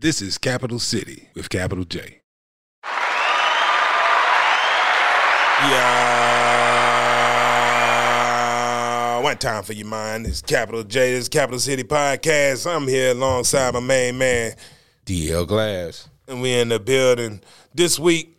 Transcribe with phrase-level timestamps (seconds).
[0.00, 2.22] This is Capital City with Capital J.
[8.30, 10.26] Yeah, one time for your mind.
[10.26, 11.12] It's Capital J.
[11.12, 12.66] This is Capital City Podcast.
[12.70, 14.54] I'm here alongside my main man,
[15.04, 16.08] DL Glass.
[16.28, 17.40] and we're in the building.
[17.74, 18.38] This week,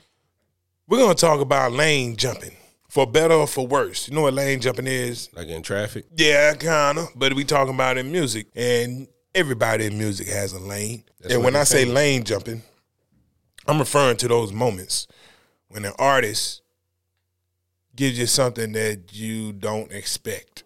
[0.87, 2.55] we're gonna talk about lane jumping,
[2.89, 4.07] for better or for worse.
[4.07, 5.29] You know what lane jumping is?
[5.35, 6.05] Like in traffic?
[6.15, 7.07] Yeah, kinda.
[7.15, 11.03] But we talking about in music, and everybody in music has a lane.
[11.19, 11.91] That's and when I say say.
[11.91, 12.61] lane jumping,
[13.67, 15.07] I'm referring to those moments
[15.67, 16.61] when an artist
[17.95, 20.63] gives you something that you don't expect,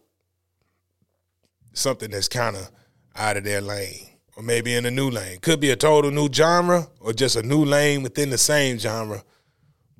[1.73, 2.71] something that's kind of
[3.15, 5.39] out of their lane, or maybe in a new lane.
[5.39, 9.23] Could be a total new genre, or just a new lane within the same genre.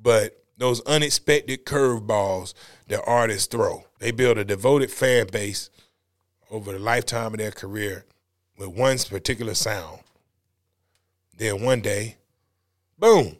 [0.00, 2.54] But those unexpected curveballs
[2.88, 5.70] that artists throw, they build a devoted fan base
[6.50, 8.05] over the lifetime of their career
[8.56, 10.00] with one particular sound.
[11.36, 12.16] Then one day,
[12.98, 13.36] boom,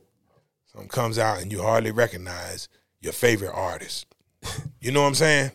[0.66, 2.68] something comes out and you hardly recognize
[3.00, 4.06] your favorite artist.
[4.78, 5.50] You know what I'm saying?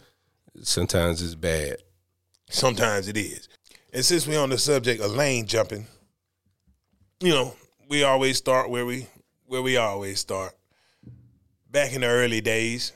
[0.62, 1.78] Sometimes it's bad.
[2.50, 3.48] Sometimes it is.
[3.94, 5.88] And since we're on the subject of lane jumping,
[7.22, 7.56] you know,
[7.88, 9.08] we always start where we
[9.46, 10.54] where we always start.
[11.70, 12.92] Back in the early days,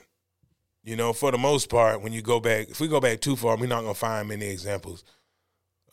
[0.84, 3.36] you know, for the most part, when you go back, if we go back too
[3.36, 5.04] far, we're not gonna find many examples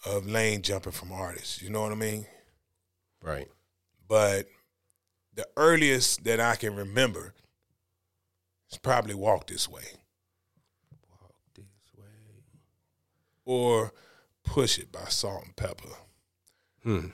[0.06, 1.62] of lane jumping from artists.
[1.62, 2.26] You know what I mean?
[3.22, 3.48] Right.
[4.08, 4.48] But
[5.34, 7.34] the earliest that I can remember
[8.72, 9.84] is probably Walk This Way.
[11.10, 11.66] Walk This
[11.98, 12.06] way.
[13.46, 13.94] or
[14.44, 15.96] Push It by Salt-N-Pepa.
[16.84, 17.08] Hmm.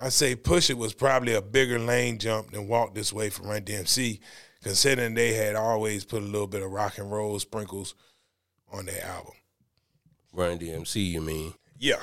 [0.00, 3.48] I say Push It was probably a bigger lane jump than Walk This Way from
[3.48, 4.20] Run DMC,
[4.62, 7.94] considering they had always put a little bit of rock and roll sprinkles
[8.72, 9.34] on their album.
[10.32, 11.52] Run DMC, you mean?
[11.82, 12.00] Yeah.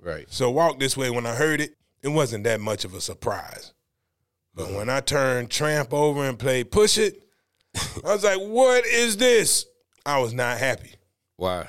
[0.00, 0.26] Right.
[0.28, 3.72] So Walk This Way, when I heard it, it wasn't that much of a surprise.
[4.54, 7.22] But when I turned Tramp over and played Push It,
[7.74, 9.66] I was like, what is this?
[10.06, 10.94] I was not happy.
[11.36, 11.66] Why?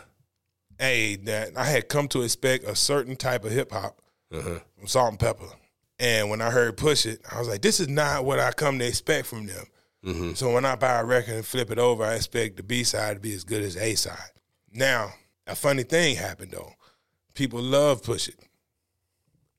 [0.80, 4.00] Hey, that I had come to expect a certain type of hip hop
[4.32, 4.60] Uh-huh.
[4.78, 5.52] from Salt-N-Pepa.
[6.00, 8.78] And when I heard Push It, I was like, this is not what I come
[8.78, 9.66] to expect from them.
[10.06, 10.34] Mm-hmm.
[10.36, 13.16] So when I buy a record and flip it over, I expect the B side
[13.16, 14.32] to be as good as A side.
[14.72, 15.14] Now,
[15.48, 16.72] a funny thing happened though.
[17.38, 18.40] People love Push It.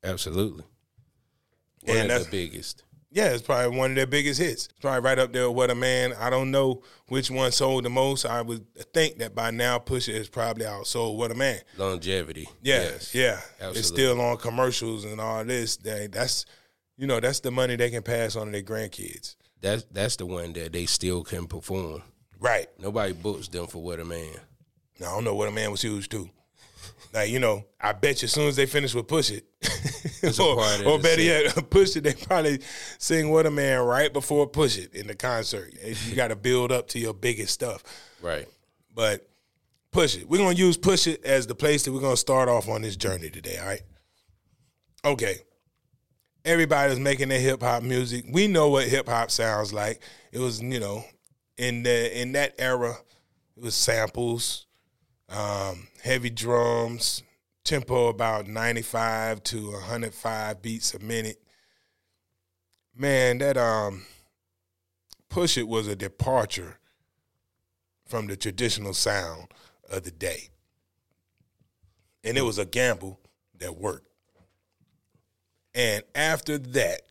[0.02, 0.64] Absolutely.
[1.84, 2.82] One And of that's- the biggest.
[3.10, 4.64] Yeah, it's probably one of their biggest hits.
[4.66, 6.12] It's probably right up there with What a Man.
[6.18, 8.26] I don't know which one sold the most.
[8.26, 11.60] I would think that by now Push It is probably outsold What a Man.
[11.78, 12.48] Longevity.
[12.62, 13.14] Yeah, Yes.
[13.14, 13.40] yeah.
[13.54, 13.78] Absolutely.
[13.78, 15.76] It's still on commercials and all this.
[15.78, 16.44] That that's
[16.98, 19.36] you know, that's the money they can pass on to their grandkids.
[19.60, 22.02] That's that's the one that they still can perform.
[22.40, 22.66] Right.
[22.78, 24.34] Nobody books them for what a man.
[25.00, 26.28] Now, I don't know what a man was huge too.
[27.12, 29.46] Like, you know, I bet you as soon as they finish with Push It,
[30.40, 32.60] or, or better yet, Push It, they probably
[32.98, 35.72] sing What a Man right before Push It in the concert.
[35.82, 37.82] You got to build up to your biggest stuff.
[38.20, 38.46] Right.
[38.94, 39.28] But
[39.90, 40.28] Push It.
[40.28, 42.68] We're going to use Push It as the place that we're going to start off
[42.68, 43.82] on this journey today, all right?
[45.04, 45.38] Okay.
[46.44, 48.24] Everybody's making their hip hop music.
[48.30, 50.02] We know what hip hop sounds like.
[50.32, 51.04] It was, you know,
[51.56, 52.96] in the in that era,
[53.56, 54.66] it was samples,
[55.28, 57.22] um, heavy drums,
[57.64, 61.42] tempo about 95 to 105 beats a minute.
[62.94, 64.04] Man, that um
[65.28, 66.78] Push It was a departure
[68.06, 69.48] from the traditional sound
[69.90, 70.48] of the day.
[72.24, 73.20] And it was a gamble
[73.58, 74.08] that worked.
[75.74, 77.02] And after that,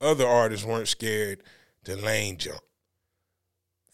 [0.00, 1.42] other artists weren't scared
[1.84, 2.60] to lane jump.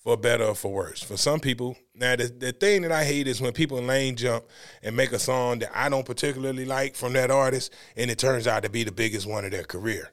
[0.08, 1.02] For better or for worse.
[1.02, 4.46] For some people, now the, the thing that I hate is when people lane jump
[4.82, 8.46] and make a song that I don't particularly like from that artist, and it turns
[8.46, 10.10] out to be the biggest one of their career.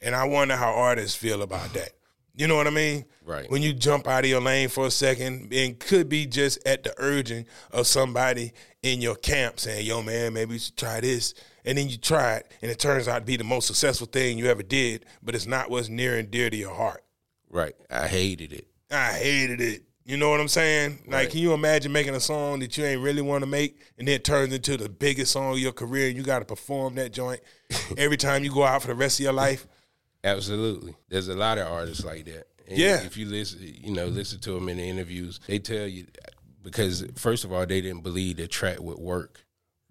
[0.00, 1.90] And I wonder how artists feel about that.
[2.34, 3.04] You know what I mean?
[3.22, 3.50] Right.
[3.50, 6.82] When you jump out of your lane for a second, and could be just at
[6.82, 11.34] the urging of somebody in your camp saying, yo, man, maybe you should try this.
[11.66, 14.38] And then you try it, and it turns out to be the most successful thing
[14.38, 17.04] you ever did, but it's not what's near and dear to your heart.
[17.50, 17.74] Right.
[17.90, 18.68] I hated it.
[18.94, 19.82] I hated it.
[20.04, 20.98] You know what I'm saying?
[21.06, 24.06] Like, can you imagine making a song that you ain't really want to make, and
[24.06, 26.96] then it turns into the biggest song of your career, and you got to perform
[26.96, 27.40] that joint
[27.96, 29.66] every time you go out for the rest of your life?
[30.22, 30.94] Absolutely.
[31.08, 32.48] There's a lot of artists like that.
[32.68, 33.02] And Yeah.
[33.02, 36.06] If you listen, you know, listen to them in the interviews, they tell you
[36.62, 39.44] because first of all, they didn't believe the track would work.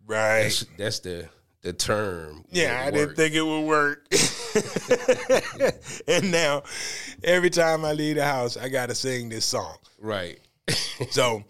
[0.06, 0.44] Right.
[0.44, 1.30] That's, that's the
[1.64, 2.46] the term.
[2.52, 4.06] Yeah, I would didn't think it would work.
[6.08, 6.64] and now,
[7.24, 9.78] every time I leave the house, I got to sing this song.
[10.00, 10.40] Right.
[11.10, 11.44] So,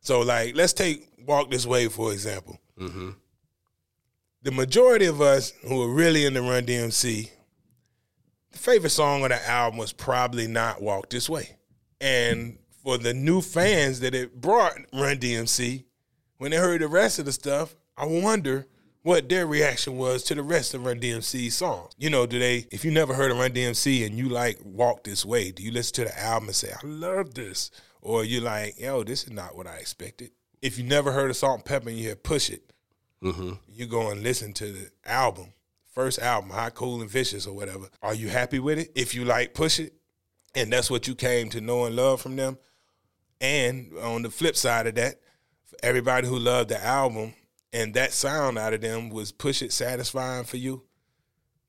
[0.00, 2.58] so like, let's take "Walk This Way" for example.
[2.78, 3.10] hmm
[4.44, 7.30] the majority of us who are really into Run DMC,
[8.52, 11.56] the favorite song on the album was probably not Walk This Way.
[11.98, 15.84] And for the new fans that it brought Run DMC,
[16.36, 18.66] when they heard the rest of the stuff, I wonder
[19.04, 21.92] what their reaction was to the rest of Run DMC songs.
[21.98, 25.04] You know, do they, if you never heard of Run DMC and you like Walk
[25.04, 27.70] This Way, do you listen to the album and say, I love this?
[28.00, 30.30] Or you like, yo, this is not what I expected?
[30.62, 32.72] If you never heard of Salt-N-Pepa and you hear Push It,
[33.22, 33.52] mm-hmm.
[33.68, 35.52] you go and listen to the album,
[35.92, 37.90] first album, Hot, Cool, and Vicious or whatever.
[38.02, 38.90] Are you happy with it?
[38.94, 39.92] If you like Push It,
[40.54, 42.56] and that's what you came to know and love from them.
[43.38, 45.16] And on the flip side of that,
[45.66, 47.34] for everybody who loved the album
[47.74, 50.82] and that sound out of them was Push It satisfying for you.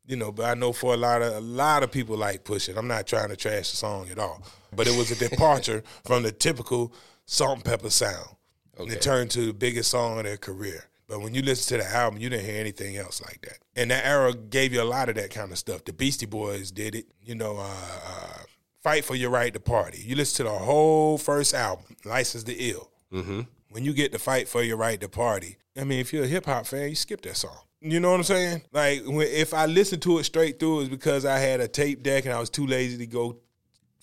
[0.07, 2.69] You know, but I know for a lot of a lot of people like Push
[2.69, 2.78] It.
[2.78, 4.42] I'm not trying to trash the song at all,
[4.74, 6.94] but it was a departure from the typical
[7.25, 8.30] Salt-N-Pepa sound.
[8.78, 8.96] And Okay.
[8.98, 10.86] it turned to the biggest song of their career.
[11.07, 13.60] But when you listen to the album, you didn't hear anything else like that.
[13.75, 15.86] And that era gave you a lot of that kind of stuff.
[15.86, 17.06] The Beastie Boys did it.
[17.24, 18.44] You know, uh, uh,
[18.84, 20.04] Fight for Your Right to Party.
[20.06, 22.92] You listen to the whole first album, License to Ill.
[23.13, 23.42] Mm-hmm.
[23.75, 26.27] When you get to Fight for Your Right to Party, I mean, if you're a
[26.27, 27.57] hip hop fan, you skip that song.
[27.81, 28.62] You know what I'm saying?
[28.72, 32.01] Like, when, if I listened to it straight through, it's because I had a tape
[32.01, 33.36] deck and I was too lazy to go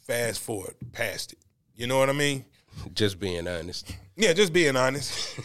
[0.06, 1.38] fast forward past it.
[1.74, 2.44] You know what I mean?
[2.92, 3.96] Just being honest.
[4.14, 5.40] Yeah, just being honest.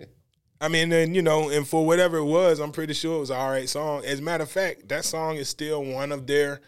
[0.60, 3.30] I mean, and you know, and for whatever it was, I'm pretty sure it was
[3.30, 4.04] an all right song.
[4.04, 6.60] As a matter of fact, that song is still one of their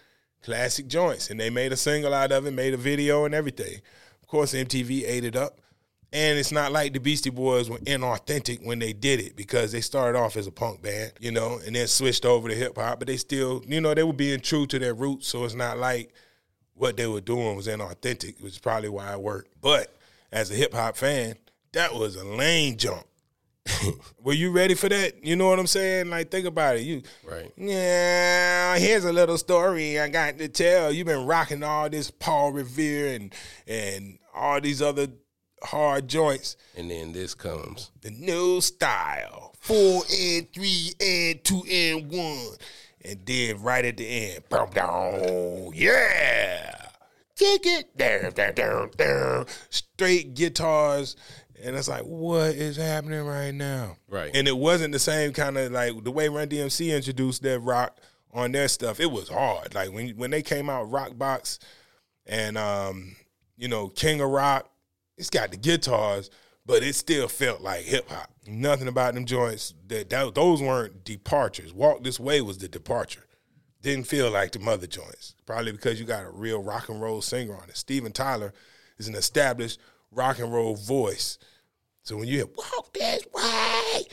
[0.44, 3.80] classic joints, and they made a single out of it, made a video and everything.
[4.22, 5.60] Of course, MTV ate it up,
[6.14, 9.80] and it's not like the Beastie Boys were inauthentic when they did it because they
[9.80, 13.00] started off as a punk band, you know, and then switched over to hip hop,
[13.00, 15.76] but they still, you know, they were being true to their roots, so it's not
[15.76, 16.14] like
[16.74, 19.50] what they were doing was inauthentic, which is probably why it worked.
[19.60, 19.92] But
[20.30, 21.34] as a hip hop fan,
[21.72, 23.04] that was a lane jump.
[24.22, 25.24] were you ready for that?
[25.24, 26.10] You know what I'm saying?
[26.10, 26.82] Like, think about it.
[26.82, 27.50] You, Right.
[27.56, 30.92] yeah, here's a little story I got to tell.
[30.92, 33.34] You've been rocking all this Paul Revere and
[33.66, 35.08] and all these other
[35.64, 36.56] hard joints.
[36.76, 37.90] And then this comes.
[38.00, 39.54] The new style.
[39.60, 42.56] Four and three and two and one.
[43.04, 45.70] And then right at the end, boom, down.
[45.74, 46.74] Yeah.
[47.36, 49.46] Take it down, down, down, down.
[49.70, 51.16] Straight guitars.
[51.62, 53.96] And it's like, what is happening right now?
[54.08, 54.30] Right.
[54.34, 57.98] And it wasn't the same kind of like the way Run DMC introduced their rock
[58.32, 59.00] on their stuff.
[59.00, 59.74] It was hard.
[59.74, 61.58] Like when when they came out, Rock Box
[62.26, 63.16] and um,
[63.56, 64.68] you know, King of Rock,
[65.16, 66.30] it's got the guitars,
[66.66, 68.30] but it still felt like hip hop.
[68.46, 71.72] Nothing about them joints that, that those weren't departures.
[71.72, 73.24] Walk This Way was the departure.
[73.82, 75.34] Didn't feel like the mother joints.
[75.44, 77.76] Probably because you got a real rock and roll singer on it.
[77.76, 78.52] Steven Tyler
[78.98, 79.78] is an established
[80.10, 81.38] rock and roll voice.
[82.02, 84.06] So when you hear "Walk This Way,"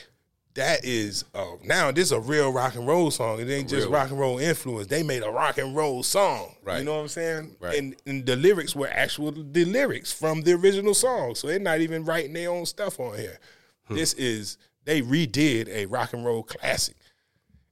[0.56, 3.40] that is uh, now this is a real rock and roll song.
[3.40, 3.94] It ain't just Real.
[3.94, 4.88] rock and roll influence.
[4.88, 6.56] They made a rock and roll song.
[6.68, 7.56] You know what I'm saying?
[7.60, 7.78] Right.
[7.78, 11.36] And, and the lyrics were actual the lyrics from the original song.
[11.36, 13.40] So they're not even writing their own stuff on here.
[13.86, 13.96] Hmm.
[13.96, 16.98] This is they redid a rock and roll classic,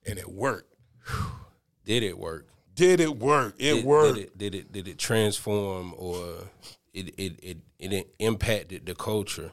[0.06, 0.74] and it worked.
[1.86, 2.48] Did it work?
[2.76, 3.56] Did it work?
[3.58, 4.16] It Did, worked.
[4.16, 6.50] Did it, did it did it transform or
[6.94, 9.52] it it it, it impacted the culture?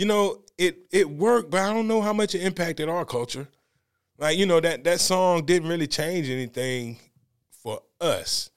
[0.00, 3.48] you know, it it worked, but I don't know how much it impacted our culture.
[4.18, 6.98] Like, you know, that that song didn't really change anything
[7.50, 8.50] for us.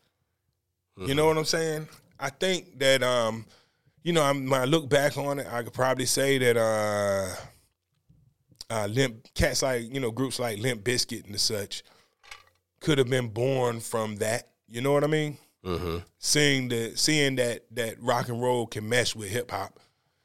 [0.98, 1.88] You know what I'm saying?
[2.19, 3.45] I think that um,
[4.03, 7.29] you know, I'm, when I look back on it, I could probably say that uh,
[8.69, 11.83] uh, Limp cats like you know groups like Limp Bizkit and such
[12.81, 14.50] could have been born from that.
[14.67, 15.38] You know what I mean?
[15.65, 15.98] Mm-hmm.
[16.19, 19.79] Seeing the seeing that that rock and roll can mesh with hip hop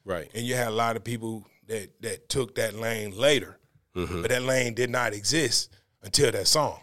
[0.05, 0.29] Right.
[0.35, 3.59] and you had a lot of people that that took that lane later,
[3.95, 6.81] but that lane did not exist until that song.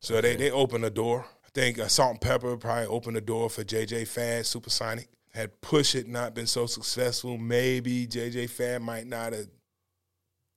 [0.00, 1.26] So they they opened the door.
[1.44, 5.08] I think uh, Salt-N-Pepa probably opened the door for JJ Fad, Supersonic.
[5.32, 9.46] Had Push It not been so successful, maybe JJ Fad might not have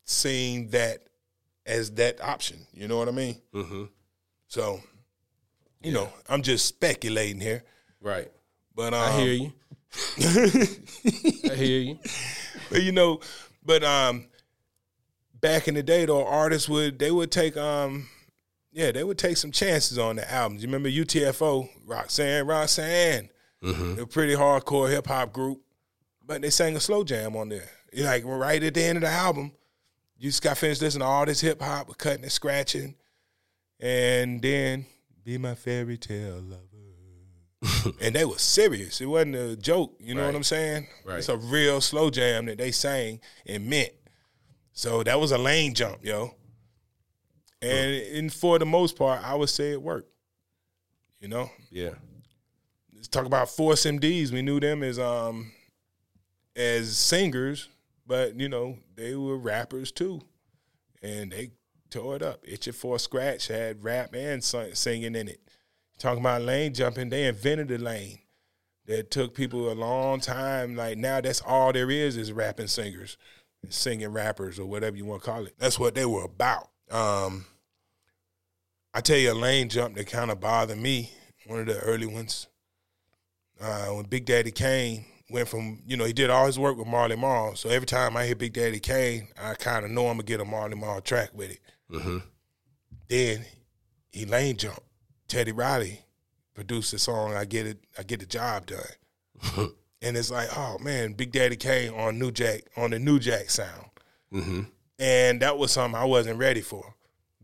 [0.06, 1.08] seen that
[1.66, 2.66] as that option.
[2.74, 3.42] You know what I mean?
[3.54, 3.84] Mm-hmm.
[4.48, 4.80] So,
[5.82, 7.64] you know, I'm just speculating here,
[8.02, 8.30] Right.
[8.76, 9.54] but um, I hear you.
[11.52, 12.00] I hear you.
[12.70, 13.20] But, you know,
[13.70, 14.26] but um,
[15.40, 18.08] back in the day though, artists would they would take um,
[18.72, 20.64] yeah, they would take some chances on the albums.
[20.64, 23.30] You remember UTFO, Roxanne, Roxanne,
[23.64, 23.96] Mm-hmm.
[23.96, 25.62] they're a pretty hardcore hip hop group,
[26.26, 27.70] but they sang a slow jam on there.
[27.92, 29.52] You're like right at the end of the album,
[30.18, 32.96] you just got finished listening to all this hip hop, cutting and scratching,
[33.80, 34.86] and then
[35.26, 36.69] be my fairy tale lover.
[38.02, 39.02] and they were serious.
[39.02, 39.96] It wasn't a joke.
[40.00, 40.88] You know what I'm saying?
[41.06, 41.18] Right.
[41.20, 43.92] It's a real slow jam that they sang and meant.
[44.72, 46.36] So that was a lane jump, yo.
[47.62, 50.10] and and for the most part, I would say it worked.
[51.20, 51.96] You know, Yeah.
[52.96, 54.32] let's talk about Force MDs.
[54.32, 55.52] We knew them as um
[56.56, 57.68] as singers,
[58.08, 60.22] but you know they were rappers too,
[61.02, 61.52] and they
[61.90, 62.40] tore it up.
[62.48, 65.42] Itch It for Scratch had rap and singing in it.
[66.00, 68.20] Talking about lane jumping, they invented the lane.
[68.86, 70.76] That took people a long time.
[70.76, 73.18] Like now, that's all there is is rapping singers,
[73.70, 75.54] singing rappers or whatever you want to call it.
[75.60, 76.70] That's what they were about.
[76.90, 77.46] Um,
[78.92, 81.12] I tell you, a lane jump that kind of bothered me.
[81.46, 82.48] One of the early ones
[83.62, 86.88] uh, when Big Daddy Kane went from, you know, he did all his work with
[86.88, 87.56] Marley Marl.
[87.56, 90.42] So every time I hear Big Daddy Kane, I kind of know I'm gonna get
[90.42, 91.60] a Marley Marl track with it.
[91.92, 92.18] Mm-hmm.
[93.08, 93.46] Then
[94.12, 94.82] he lane jumped.
[95.30, 96.02] Teddy Riley
[96.54, 97.34] produced the song.
[97.36, 97.78] I get it.
[97.98, 99.70] I get the job done.
[100.02, 103.50] and it's like, oh man, Big Daddy Kane on New Jack on the New Jack
[103.50, 103.86] sound,
[104.34, 104.62] Mm-hmm.
[105.00, 106.94] and that was something I wasn't ready for.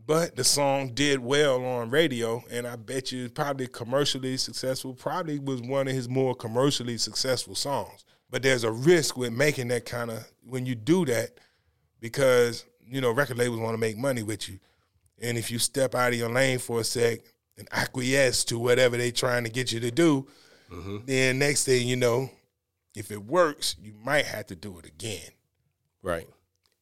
[0.06, 4.94] But the song did well on radio, and I bet you probably commercially successful.
[4.94, 8.04] Probably was one of his more commercially successful songs.
[8.30, 11.38] But there's a risk with making that kind of when you do that,
[12.00, 14.58] because you know record labels want to make money with you,
[15.20, 17.20] and if you step out of your lane for a sec
[17.58, 20.26] and acquiesce to whatever they're trying to get you to do,
[21.06, 22.30] then next thing you know,
[22.94, 25.30] if it works, you might have to do it again
[26.02, 26.26] Right.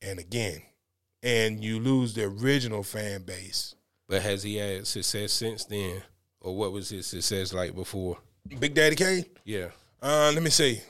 [0.02, 0.62] and again,
[1.22, 3.74] and you lose the original fan base.
[4.08, 6.02] But has he had success since then?
[6.40, 8.18] Or what was his success like before?
[8.58, 9.24] Big Daddy Kane.
[9.44, 9.68] Yeah.
[10.02, 10.80] Uh, let me see.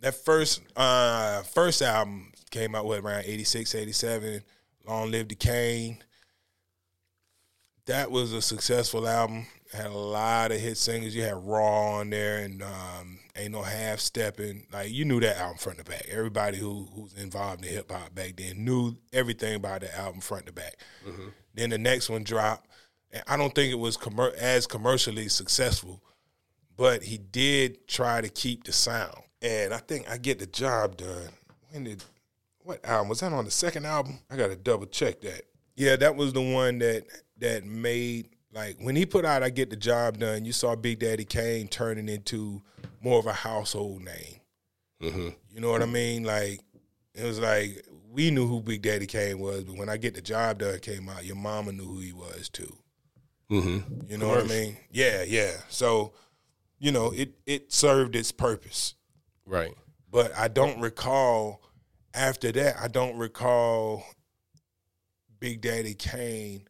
[0.00, 4.42] That first uh first album came out what around 86, 87.
[4.86, 5.98] Long Live the Kane.
[7.90, 9.46] That was a successful album.
[9.72, 11.14] Had a lot of hit singers.
[11.14, 14.66] You had Raw on there and um, Ain't No Half Stepping.
[14.72, 16.06] Like you knew that album front to back.
[16.08, 20.46] Everybody who who's involved in hip hop back then knew everything about the album front
[20.46, 20.76] to back.
[21.54, 22.68] Then the next one dropped.
[23.12, 26.00] And I don't think it was commer- as commercially successful
[26.80, 29.18] but he did try to keep the sound.
[29.42, 31.28] And I think I get the job done.
[31.70, 32.02] When did
[32.60, 34.20] what album was that on the second album?
[34.30, 35.42] I got to double check that.
[35.80, 37.06] Yeah, that was the one that
[37.38, 40.44] that made like when he put out I get the job done.
[40.44, 42.60] You saw Big Daddy Kane turning into
[43.00, 44.40] more of a household name.
[45.02, 45.28] Mm-hmm.
[45.54, 46.24] You know what I mean?
[46.24, 46.60] Like
[47.14, 50.20] it was like we knew who Big Daddy Kane was, but when I get the
[50.20, 52.76] job done came out, your mama knew who he was too.
[53.50, 54.10] Mm-hmm.
[54.10, 54.76] You know what I mean?
[54.90, 55.52] Yeah, yeah.
[55.70, 56.12] So,
[56.78, 58.96] you know, it it served its purpose.
[59.46, 59.72] Right.
[60.10, 61.62] But I don't recall
[62.12, 64.04] after that, I don't recall
[65.40, 66.68] Big Daddy Kane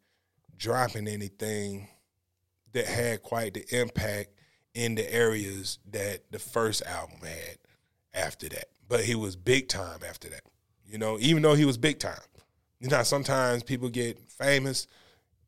[0.56, 1.88] dropping anything
[2.72, 4.30] that had quite the impact
[4.74, 7.58] in the areas that the first album had
[8.14, 8.66] after that.
[8.88, 10.42] But he was big time after that.
[10.86, 12.20] You know, even though he was big time.
[12.80, 14.86] You know, sometimes people get famous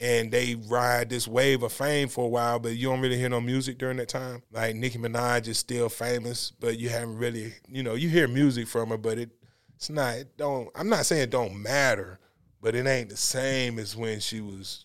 [0.00, 3.29] and they ride this wave of fame for a while, but you don't really hear
[3.29, 4.43] no music during that time.
[4.50, 8.67] Like Nicki Minaj is still famous, but you haven't really, you know, you hear music
[8.67, 9.31] from her, but it
[9.76, 12.19] it's not it don't I'm not saying it don't matter,
[12.62, 14.85] but it ain't the same as when she was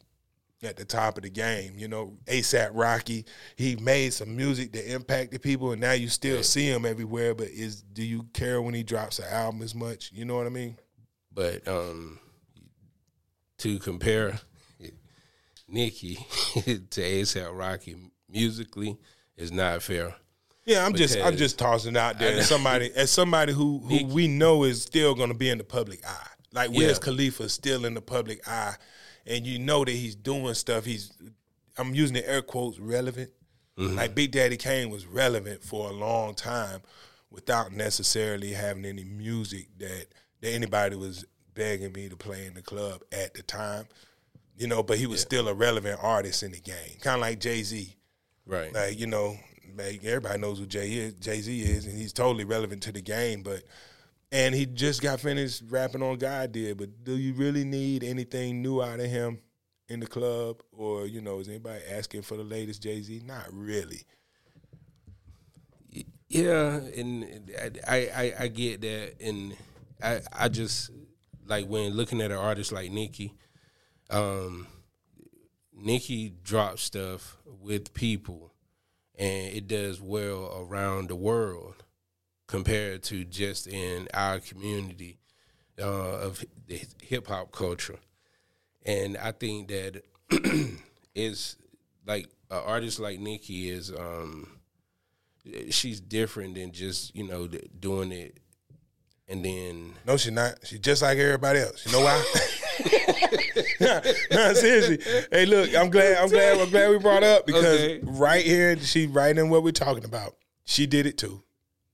[0.63, 1.73] at the top of the game.
[1.77, 6.41] You know, ASAP Rocky, he made some music that impacted people, and now you still
[6.43, 7.35] see him everywhere.
[7.35, 10.11] But is do you care when he drops an album as much?
[10.11, 10.77] You know what I mean?
[11.31, 12.19] But um,
[13.59, 14.39] to compare
[15.67, 16.15] Nicki
[16.55, 17.95] to ASAP Rocky
[18.27, 18.97] musically
[19.37, 20.15] is not fair.
[20.65, 24.27] Yeah, I'm just I'm just tossing out there as somebody as somebody who who we
[24.27, 26.27] know is still going to be in the public eye.
[26.53, 27.03] Like Wiz Yeah.
[27.03, 28.75] Khalifa is still in the public eye,
[29.25, 30.85] and you know that he's doing stuff.
[30.85, 31.11] He's
[31.77, 33.31] I'm using the air quotes relevant.
[33.77, 33.95] Mm-hmm.
[33.95, 36.81] Like Big Daddy Kane was relevant for a long time
[37.29, 40.07] without necessarily having any music that
[40.41, 43.87] that anybody was begging me to play in the club at the time.
[44.57, 47.39] You know, but he was still a relevant artist in the game, kind of like
[47.39, 47.95] Jay Z.
[48.47, 48.73] Right.
[48.73, 49.37] Like, you know,
[49.77, 53.01] like everybody knows who Jay is, Jay Z is, and he's totally relevant to the
[53.01, 53.43] game.
[53.43, 53.63] But
[54.31, 56.77] and he just got finished rapping on God did.
[56.77, 59.39] But do you really need anything new out of him
[59.89, 63.21] in the club, or you know, is anybody asking for the latest Jay Z?
[63.25, 64.03] Not really.
[66.29, 67.51] Yeah, and
[67.87, 69.55] I, I I get that, and
[70.03, 70.91] I I just
[71.45, 73.33] like when looking at an artist like Nicki,
[74.09, 74.67] um,
[75.73, 78.51] Nicki drops stuff with people,
[79.17, 81.76] and it does well around the world
[82.47, 85.19] compared to just in our community
[85.79, 85.85] uh,
[86.19, 87.99] of the hip hop culture,
[88.85, 90.01] and I think that
[91.15, 91.57] is
[92.05, 93.91] like an artist like Nicki is.
[93.91, 94.49] Um,
[95.69, 97.47] she's different than just you know
[97.79, 98.37] doing it
[99.29, 100.55] and then No, she's not.
[100.63, 101.85] She's just like everybody else.
[101.85, 102.23] You know why?
[103.79, 104.01] no,
[104.31, 104.99] no, seriously.
[105.31, 106.17] Hey, look, I'm glad.
[106.17, 106.59] I'm glad.
[106.59, 107.99] I'm glad we brought up because Okay.
[108.03, 110.35] right here, she right in what we're talking about.
[110.65, 111.43] She did it too.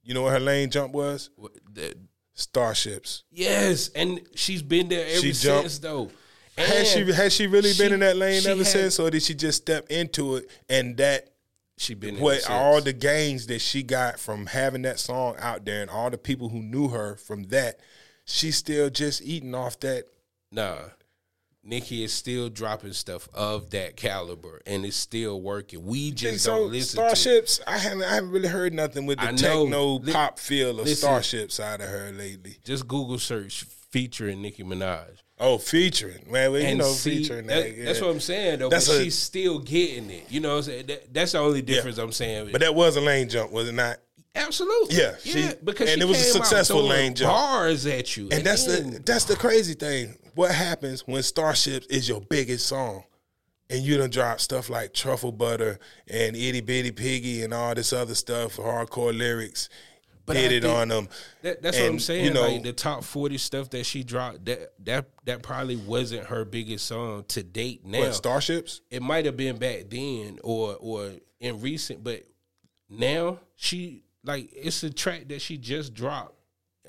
[0.04, 1.30] You know what her lane jump was?
[1.36, 1.96] what- the,
[2.36, 3.24] Starships.
[3.32, 5.70] yes, and she's been there ever She jumped.
[5.70, 6.10] since though.
[6.58, 9.22] Has she has she really she- been in that lane ever had- since, or did
[9.24, 11.30] she just step into it and that
[11.78, 15.82] She been what all the gains that she got from having that song out there
[15.82, 17.80] and all the people who knew her from that,
[18.26, 20.06] she's still just eating off that.
[20.52, 20.80] Nah.
[21.66, 25.86] Nicki is still dropping stuff of that caliber and it's still working.
[25.86, 27.16] We just so don't listen to.
[27.16, 30.86] Starships, I haven't I haven't really heard nothing with the techno Li- pop feel of
[30.86, 31.08] listen.
[31.08, 32.58] Starships out of her lately.
[32.66, 35.08] Just Google search featuring Nicki Minaj.
[35.40, 36.26] Oh, featuring.
[36.30, 37.78] man, well you And know, see, featuring that- that.
[37.78, 37.86] yeah.
[37.86, 38.70] That's what I'm saying though.
[38.70, 40.26] That's but a- she's still getting it.
[40.30, 40.86] You know what I'm saying?
[40.88, 42.50] That, that's the only difference I'm saying.
[42.52, 43.98] But that was a lane jump, was it not?
[44.36, 44.96] Absolutely.
[44.98, 45.54] Yeah, Yeah.
[45.64, 47.32] because and she it was a successful lane jump.
[47.32, 48.30] Bars at you.
[48.32, 50.18] And that's the that's the crazy thing.
[50.36, 53.04] What happens when Starships is your biggest song?
[53.70, 57.94] And you done drop stuff like Truffle Butter and Itty Bitty Piggy and all this
[57.94, 59.70] other stuff, hardcore lyrics.
[60.26, 61.10] But did I it think- on them.
[61.42, 62.26] That, that's what I'm saying.
[62.26, 66.26] you know- like the top forty stuff that she dropped, that that that probably wasn't
[66.28, 67.86] her biggest song to date.
[67.86, 68.82] Now What, Starships?
[68.90, 72.24] it might have been back then or or in recent, but
[72.90, 76.36] now she like it's a track that she just dropped.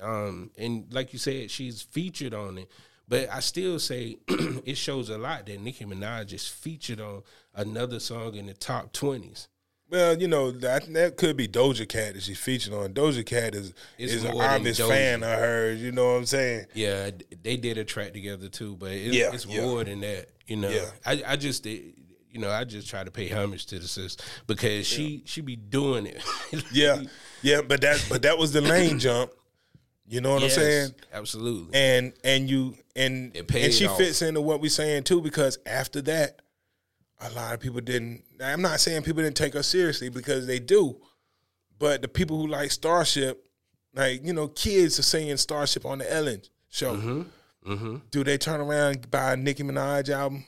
[0.01, 2.71] Um, and like you said, she's featured on it.
[3.07, 7.23] But I still say it shows a lot that Nicki Minaj is featured on
[7.55, 9.49] another song in the top twenties.
[9.91, 12.95] Well, you know that that could be Doja Cat that she's featured on.
[12.95, 15.83] Doja Cat is It's is an obvious fan of hers.
[15.83, 16.67] You know what I'm saying?
[16.73, 17.11] Yeah,
[17.43, 19.61] they did a track together too, but it's, Yeah, it's yeah.
[19.61, 20.29] more than that.
[20.47, 20.87] You know, Yeah.
[21.05, 21.93] I, I just did-
[22.35, 25.57] you know I just try to pay homage to the sis because she she be
[25.57, 26.23] doing it.
[26.73, 27.03] Yeah,
[27.43, 27.63] yeah.
[27.63, 29.31] But that but that was the lane jump.
[30.07, 30.95] You know what Yes, I'm saying?
[31.15, 31.75] absolutely.
[31.75, 33.97] and and you and and she off.
[33.97, 36.43] fits into what we're saying too because after that
[37.21, 40.59] a lot of people didn't i'm not saying people didn't take her seriously because they
[40.59, 41.01] do
[41.79, 43.47] but the people who like starship
[43.95, 46.95] like you know kids are singing starship on the ellen show
[47.67, 47.97] Mm-hmm.
[48.11, 50.45] do they turn around and buy a nicki minaj album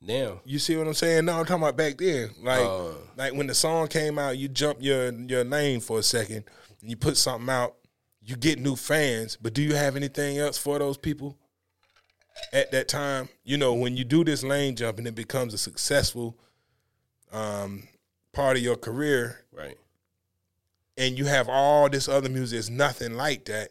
[0.00, 2.92] now, you see what i'm saying no i'm talking about back then like Uh.
[3.16, 6.44] like when the song came out you jump your your lane for a second
[6.80, 7.74] and you put something out
[8.22, 11.36] you get new fans but do you have anything else for those people
[12.52, 15.58] at that time you know when you do this lane jump and it becomes a
[15.58, 16.36] successful
[17.32, 17.82] um,
[18.32, 19.76] part of your career right?
[20.98, 23.70] and you have all this other music it's nothing like that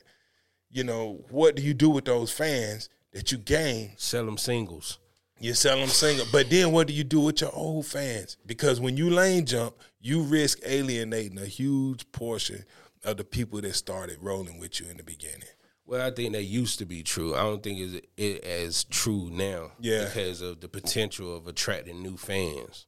[0.71, 4.99] you know what do you do with those fans that you gain Sell them singles.
[5.39, 6.26] You sell them single.
[6.32, 8.38] But then what do you do with your old fans?
[8.45, 12.65] Because when you lane jump, you risk alienating a huge portion
[13.04, 15.48] of the people that started rolling with you in the beginning.
[15.86, 17.36] Well, I think that used to be true.
[17.36, 19.71] I don't think it's it as true now.
[19.80, 20.06] Yeah.
[20.06, 22.88] because of the potential of attracting new fans.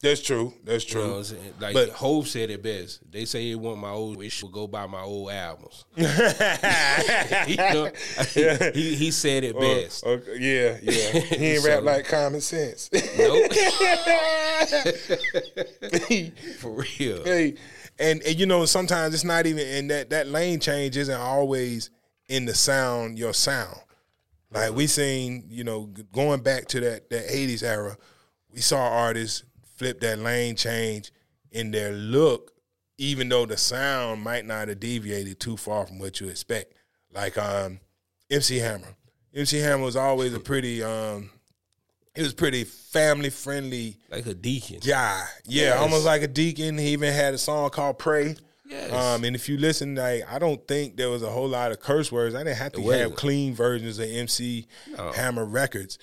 [0.00, 0.54] That's true.
[0.62, 1.16] That's You know true.
[1.16, 1.54] I'm saying?
[1.58, 3.00] Like But- Hove said it best.
[3.10, 5.84] They say they want my old wish will go buy my old albums.
[5.96, 7.90] you know,
[8.74, 10.04] he, he said it oh, best.
[10.06, 11.20] Okay, yeah, yeah.
[11.20, 12.88] He ain't So- rap like common sense.
[13.18, 13.52] Nope.
[16.58, 17.24] For real.
[17.24, 17.54] hey,
[17.98, 21.90] and, and you know sometimes it's not even in that that lane change isn't always
[22.28, 23.78] in the sound your sound.
[24.52, 27.96] Like we seen, you know, going back to that that eighties era,
[28.52, 29.44] we saw artists
[29.78, 31.12] flip that lane change
[31.52, 32.52] in their look,
[32.98, 36.74] even though the sound might not have deviated too far from what you expect.
[37.12, 37.80] Like um,
[38.30, 38.94] MC Hammer.
[39.34, 41.30] MC Hammer was always a pretty um,
[42.14, 44.80] he was pretty family friendly Like a deacon.
[44.84, 45.24] guy.
[45.46, 45.78] Yeah, Yes.
[45.78, 46.76] almost like a deacon.
[46.76, 48.34] He even had a song called "Pray."
[48.68, 48.92] Yes.
[48.92, 51.80] Um, and if you listen, like I don't think there was a whole lot of
[51.80, 52.34] curse words.
[52.34, 54.66] I didn't have to have clean versions of MC
[55.14, 55.98] Hammer records.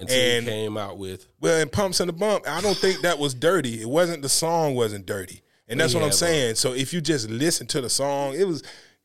[0.00, 3.02] Until and- he came out with Well, in Pumps and the Bump, I don't think
[3.02, 3.80] that was dirty.
[3.80, 6.16] It wasn't the song wasn't dirty, and that's what I'm bro.
[6.16, 6.54] saying.
[6.56, 8.62] So if you just listen to the song, it was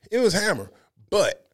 [0.09, 0.71] it was Hammer,
[1.09, 1.49] but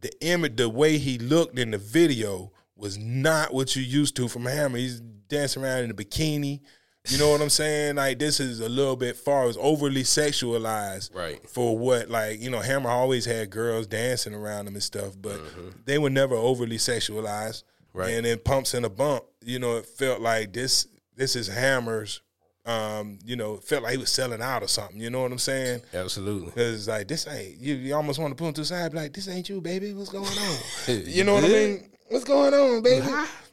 [0.00, 4.28] the image, the way he looked in the video was not what you used to
[4.28, 4.76] from Hammer.
[4.76, 6.60] He's dancing around in a bikini.
[7.08, 7.96] You know what I'm saying?
[7.96, 9.48] Like this is a little bit far.
[9.48, 11.48] It's overly sexualized, Right.
[11.48, 15.38] For what, like you know, Hammer always had girls dancing around him and stuff, but
[15.38, 15.68] mm-hmm.
[15.84, 17.64] they were never overly sexualized.
[17.94, 18.10] Right.
[18.10, 20.86] And then pumps and a bump, you know, it felt like this.
[21.14, 22.22] This is Hammer's.
[22.64, 25.00] Um, you know, it felt like he was selling out or something.
[25.00, 25.82] You know what I'm saying?
[25.92, 26.52] absolutely.
[26.52, 27.74] Cause like this ain't you.
[27.74, 29.92] You almost want to put him to the side, be like, "This ain't you, baby.
[29.92, 30.58] What's going on?"
[31.06, 31.90] you know what I mean?
[32.08, 33.06] What's going on, baby?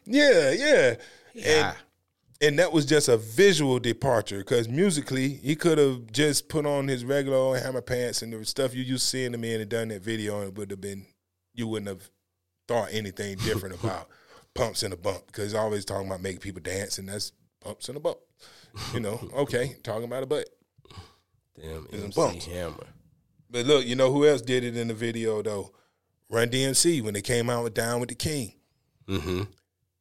[0.05, 0.95] Yeah, yeah.
[1.33, 1.73] Yeah.
[2.41, 6.87] and that was just a visual departure because musically he could have just put on
[6.87, 9.69] his regular old hammer pants and the stuff you used to seeing him in and
[9.69, 11.05] done that video and it would have been
[11.53, 12.09] you wouldn't have
[12.67, 14.09] thought anything different about
[14.53, 17.31] pumps and a bump because he's always talking about making people dance and that's
[17.61, 18.17] pumps and a bump.
[18.93, 20.49] You know, okay, talking about a butt.
[21.59, 22.45] Damn, It's MC bumps.
[22.45, 22.87] Hammer.
[23.49, 25.71] But look, you know who else did it in the video though?
[26.29, 28.53] Run DMC when they came out with Down with the King.
[29.07, 29.43] Mm-hmm.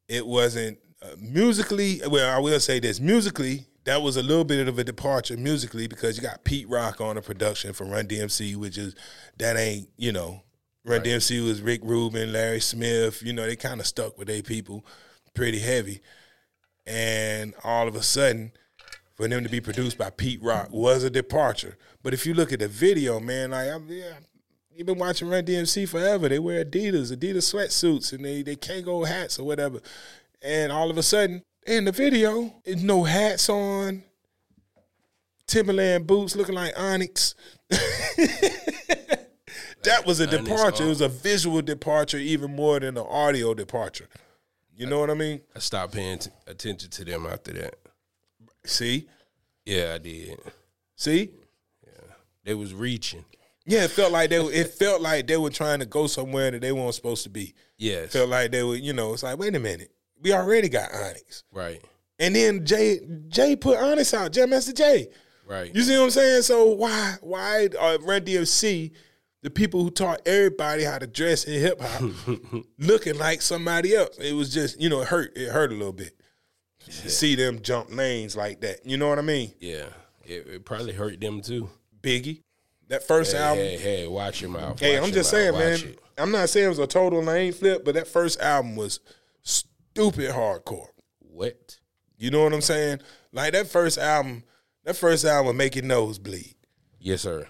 [0.08, 2.00] It wasn't uh, musically.
[2.06, 5.86] Well, I will say this: musically, that was a little bit of a departure musically
[5.86, 8.94] because you got Pete Rock on the production for Run DMC, which is
[9.38, 10.42] that ain't you know.
[10.88, 13.22] Run DMC was Rick Rubin, Larry Smith.
[13.22, 14.86] You know they kind of stuck with their people
[15.34, 16.00] pretty heavy,
[16.86, 18.52] and all of a sudden,
[19.14, 21.76] for them to be produced by Pete Rock was a departure.
[22.02, 24.14] But if you look at the video, man, like I'm, yeah,
[24.74, 26.26] you've been watching Run DMC forever.
[26.26, 29.80] They wear Adidas, Adidas sweatsuits, and they they Kangol hats or whatever.
[30.40, 34.04] And all of a sudden, in the video, it's no hats on,
[35.46, 37.34] Timberland boots looking like Onyx.
[39.84, 40.84] that was a departure.
[40.84, 44.08] It was a visual departure, even more than an audio departure.
[44.76, 45.40] You know what I mean?
[45.56, 47.74] I stopped paying t- attention to them after that.
[48.64, 49.08] See,
[49.64, 50.38] Yeah, I did.
[50.96, 51.30] see.
[51.84, 52.12] Yeah.
[52.44, 53.24] They was reaching.
[53.66, 54.38] Yeah, it felt like they.
[54.40, 57.28] were- It felt like they were trying to go somewhere that they weren't supposed to
[57.28, 57.54] be.
[57.76, 58.12] Yes.
[58.12, 58.76] Felt like they were.
[58.76, 59.90] You know, it's like, wait a minute,
[60.22, 61.82] we already got Onyx, right.
[62.18, 64.32] and then Jay Jay put Onyx out.
[64.32, 65.08] Jam Master Jay.
[65.46, 65.74] Right.
[65.74, 66.42] You see what I'm saying?
[66.42, 68.90] So why why uh, Run DMC,
[69.42, 72.10] the people who taught everybody how to dress in hip hop,
[72.78, 74.16] looking like somebody else?
[74.18, 75.36] It was just you know it hurt.
[75.36, 76.18] It hurt a little bit.
[76.86, 78.84] to See them jump lanes like that.
[78.86, 79.52] You know what I mean?
[79.60, 79.86] yeah.
[80.24, 81.70] It, it probably hurt them too.
[82.02, 82.42] Biggie,
[82.88, 83.64] that first Hey, album.
[83.64, 84.78] hey, hey, watch your mouth.
[84.78, 85.72] Hey, Watch I'm just saying, man.
[85.78, 85.98] It.
[86.18, 89.00] I'm not saying it was a total lane flip, but that first album was
[89.42, 90.88] stupid hardcore.
[91.20, 91.78] What?
[92.18, 92.98] You know what I'm saying?
[93.32, 94.42] Like that first album,
[94.84, 96.56] that first album make your nose bleed.
[97.00, 97.46] Yes, sir.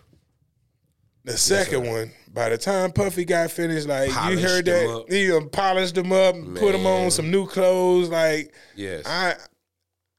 [1.28, 5.10] The second one, by the time Puffy got finished, like you heard that, up.
[5.10, 8.08] he done polished them up, put them on some new clothes.
[8.08, 9.04] Like Yes.
[9.06, 9.34] I,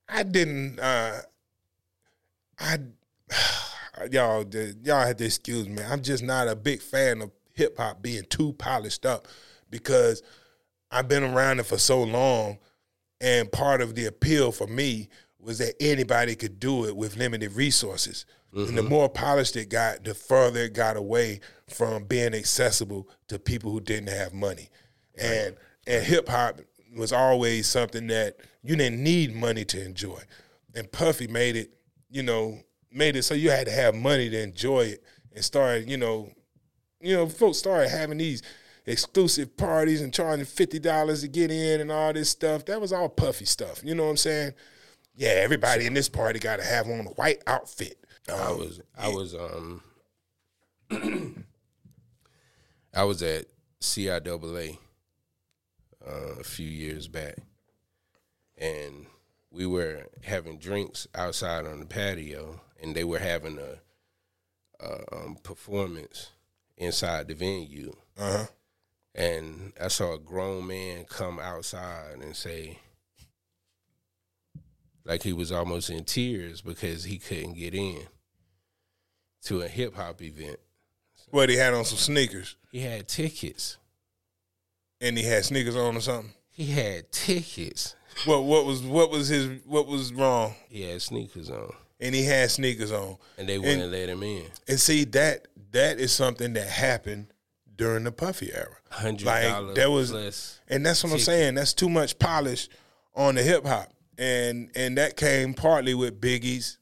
[0.08, 0.80] I didn't.
[0.80, 1.22] uh
[2.60, 2.78] I,
[4.12, 4.46] y'all,
[4.84, 5.82] y'all had to excuse me.
[5.82, 9.28] I'm just not a big fan of hip hop being too polished up
[9.70, 10.22] because
[10.92, 12.58] I've been around it for so long,
[13.22, 17.54] and part of the appeal for me was that anybody could do it with limited
[17.54, 18.26] resources.
[18.54, 18.70] Mm-hmm.
[18.70, 23.38] And the more polished it got, the further it got away from being accessible to
[23.38, 24.70] people who didn't have money.
[25.20, 26.62] And and hip hop
[26.96, 30.22] was always something that you didn't need money to enjoy.
[30.76, 31.72] And Puffy made it,
[32.10, 32.60] you know,
[32.92, 36.32] made it so you had to have money to enjoy it and started, you know,
[37.02, 38.42] you know, folks started having these
[38.86, 42.66] exclusive parties and charging fifty dollars to get in and all this stuff.
[42.66, 43.84] That was all puffy stuff.
[43.84, 44.54] You know what I'm saying?
[45.16, 48.06] Yeah, everybody in this party got to have on a white outfit.
[48.36, 49.82] I was I was um
[52.94, 53.46] I was at
[53.82, 54.78] CIAA
[56.06, 57.36] uh, a few years back,
[58.58, 59.06] and
[59.52, 65.38] we were having drinks outside on the patio, and they were having a, a um,
[65.44, 66.32] performance
[66.78, 68.46] inside the venue, Uh huh.
[69.16, 72.80] and I saw a grown man come outside and say.
[75.06, 78.04] Like he was almost in tears because he couldn't get in
[79.44, 80.60] to a hip hop event.
[81.32, 83.78] What he had on some sneakers, He had tickets.
[85.02, 86.34] and he had sneakers on or something.
[86.50, 87.96] He had tickets.
[88.26, 90.56] What what was what was his what was wrong?
[90.70, 93.18] He had sneakers on, And he had sneakers on.
[93.38, 94.46] and they wouldn't let him in.
[94.68, 97.28] And see that that is something that happened
[97.78, 98.76] during the Puffy era.
[98.90, 100.60] Hundred Like that was plus.
[100.68, 101.56] And that's what I'm saying.
[101.56, 102.68] That's too much polish
[103.16, 103.94] on the hip hop.
[104.18, 106.79] And and that came partly with Biggie's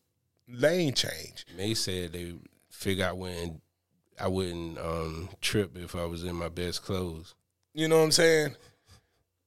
[0.47, 1.45] lane change.
[1.55, 2.33] They said they
[2.71, 3.61] figure out when
[4.19, 7.35] I wouldn't um, trip if I was in my best clothes.
[7.73, 8.55] You know what I'm saying?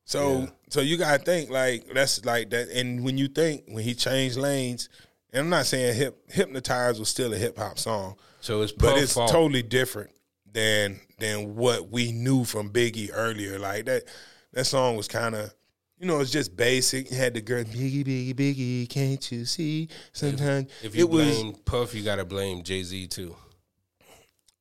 [0.04, 0.46] So Yeah.
[0.70, 2.68] so you gotta think like that's like that.
[2.68, 4.88] And when you think when he changed lanes,
[5.32, 8.98] and I'm not saying hip hypnotized was still a hip hop song, So it's but
[8.98, 9.30] it's fault.
[9.30, 10.10] totally different
[10.52, 13.58] than than what we knew from Biggie earlier.
[13.58, 14.04] Like that
[14.52, 15.54] that song was kind of
[16.00, 17.12] you know it's just basic.
[17.12, 19.88] It had the girl Biggie Biggie Biggie, can't you see?
[20.12, 23.36] Sometimes If you it was blame Puff, you gotta blame Jay Z too.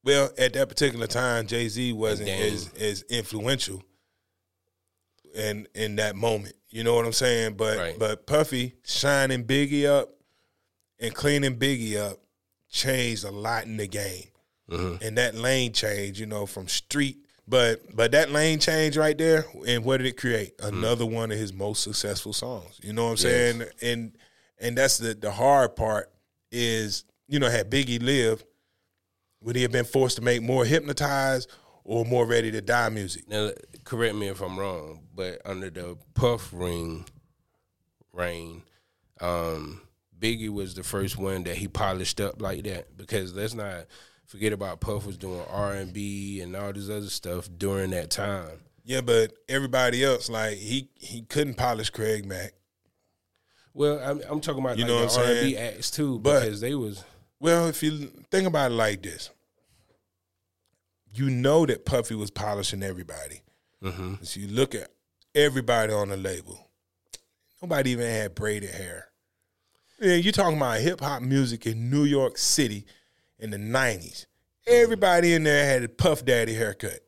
[0.03, 1.47] well at that particular time.
[1.47, 3.81] Jay Z wasn't as as influential
[5.33, 6.55] in in that moment.
[6.69, 7.53] You know what I'm saying?
[7.55, 7.97] But Right.
[7.99, 10.09] but Puffy shining Biggie up
[10.99, 12.19] and cleaning Biggie up
[12.69, 14.25] changed a lot in the game.
[14.69, 15.01] Mhm.
[15.01, 19.45] And that lane change, you know, from street But but that lane change right there,
[19.67, 20.55] and what did it create?
[20.59, 20.67] Mm.
[20.67, 22.79] Another one of his most successful songs.
[22.83, 23.63] You know what I'm saying?
[23.81, 24.15] And
[24.59, 26.11] and that's the the hard part
[26.51, 28.45] is you know had Biggie lived,
[29.41, 31.49] would he have been forced to make more hypnotized
[31.83, 33.27] or more ready to die music?
[33.27, 33.49] Now,
[33.83, 37.05] correct me if I'm wrong, but under the Puff Ring
[38.13, 38.61] reign,
[39.21, 39.81] um,
[40.19, 42.95] Biggie was the first one that he polished up like that.
[42.95, 43.85] Because let's not
[44.29, 48.09] forget about Puff was doing R and B and all this other stuff during that
[48.09, 48.59] time.
[48.85, 52.53] Yeah, but everybody else like he he couldn't polish Craig Mack.
[53.73, 56.19] Well, I'm, I'm talking about You like know the what R and B acts too,
[56.19, 57.03] But- because they was
[57.39, 59.29] Well, if you think about it like this,
[61.13, 63.41] you know that Puffy was polishing everybody.
[63.81, 64.89] hmm So you look at
[65.35, 66.69] everybody on the label.
[67.61, 69.07] Nobody even had braided hair.
[69.99, 72.85] Yeah, you're talking about hip hop music in New York City
[73.39, 74.27] in the nineties.
[74.67, 76.99] Everybody in there had a Puff Daddy haircut.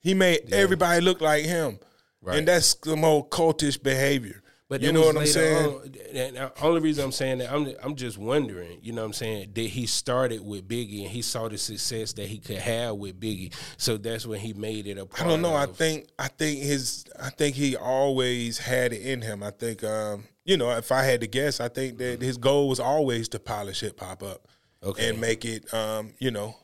[0.00, 1.78] He made everybody look like him,
[2.22, 2.38] Right.
[2.38, 4.42] and that's some old cultish behavior.
[4.70, 5.66] But you know what I'm saying?
[5.66, 8.78] on- and the only reason I'm saying that, I'm I'm just wondering.
[8.82, 9.52] You know what I'm saying?
[9.54, 13.18] That he started with Biggie and he saw the success that he could have with
[13.18, 15.06] Biggie, so that's when he made it a.
[15.18, 15.54] I don't know.
[15.54, 19.42] I think I think his I think he always had it in him.
[19.42, 22.68] I think um, you know, if I had to guess, I think that his goal
[22.68, 24.46] was always to polish hip hop up
[24.82, 25.08] Okay.
[25.08, 26.54] and make it um, you know,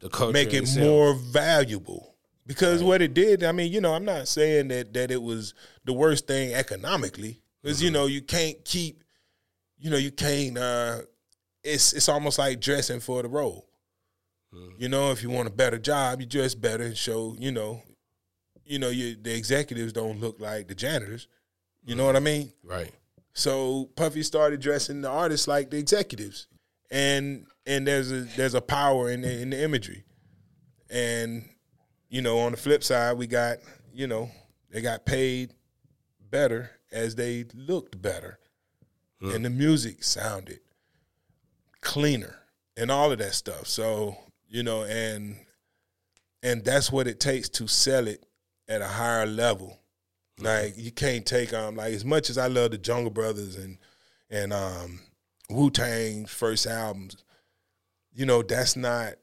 [0.00, 0.86] the culture make it itself.
[0.86, 2.14] more valuable.
[2.46, 5.54] Because what it did, I mean, you know, I'm not saying that that it was
[5.84, 7.40] the worst thing economically.
[7.62, 7.84] Because Mm-hmm.
[7.84, 9.04] you know, you can't keep,
[9.78, 10.56] you know, you can't.
[10.58, 11.02] uh
[11.62, 13.68] It's it's almost like dressing for the role.
[14.54, 14.82] Mm-hmm.
[14.82, 17.36] You know, if you want a better job, you dress better and show.
[17.38, 17.82] You know,
[18.64, 21.28] you know, you the executives don't look like the janitors.
[21.84, 22.52] You know what I mean?
[22.64, 22.90] right.
[23.32, 26.48] So Puffy started dressing the artists like the executives,
[26.90, 30.04] and and there's a there's a power in the, in the imagery,
[30.90, 31.48] and
[32.08, 33.58] you know on the flip side we got
[33.92, 34.30] you know
[34.70, 35.52] they got paid
[36.30, 38.38] better as they looked better,
[39.34, 40.60] and the music sounded
[41.80, 42.36] cleaner
[42.76, 43.66] and all of that stuff.
[43.66, 44.16] So
[44.48, 45.36] you know and
[46.42, 48.24] and that's what it takes to sell it
[48.68, 49.78] at a higher level.
[50.38, 53.78] Like you can't take um like as much as I love the Jungle Brothers and
[54.30, 55.00] and um
[55.50, 57.16] Wu Tang's first albums,
[58.12, 59.14] you know that's not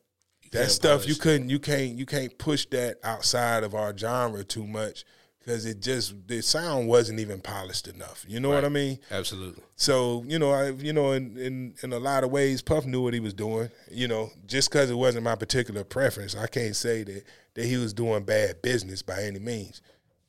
[0.52, 4.66] that stuff you couldn't you can't you can't push that outside of our genre too
[4.66, 5.04] much
[5.48, 8.26] because it just the sound wasn't even polished enough.
[8.28, 9.00] You know what I mean?
[9.10, 9.64] Absolutely.
[9.78, 13.02] So you know, I you know, in in in a lot of ways, Puff knew
[13.02, 13.70] what he was doing.
[13.90, 17.78] You know, just because it wasn't my particular preference, I can't say that that he
[17.78, 19.82] was doing bad business by any means.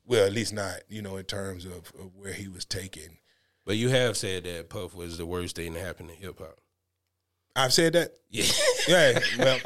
[0.07, 3.18] Well, at least not you know in terms of, of where he was taking.
[3.69, 6.57] But you have said that Puff was the worst thing to happen to hip hop.
[7.55, 8.13] I've said that.
[8.31, 8.45] Yeah.
[8.89, 9.19] Yeah.
[9.39, 9.59] Well,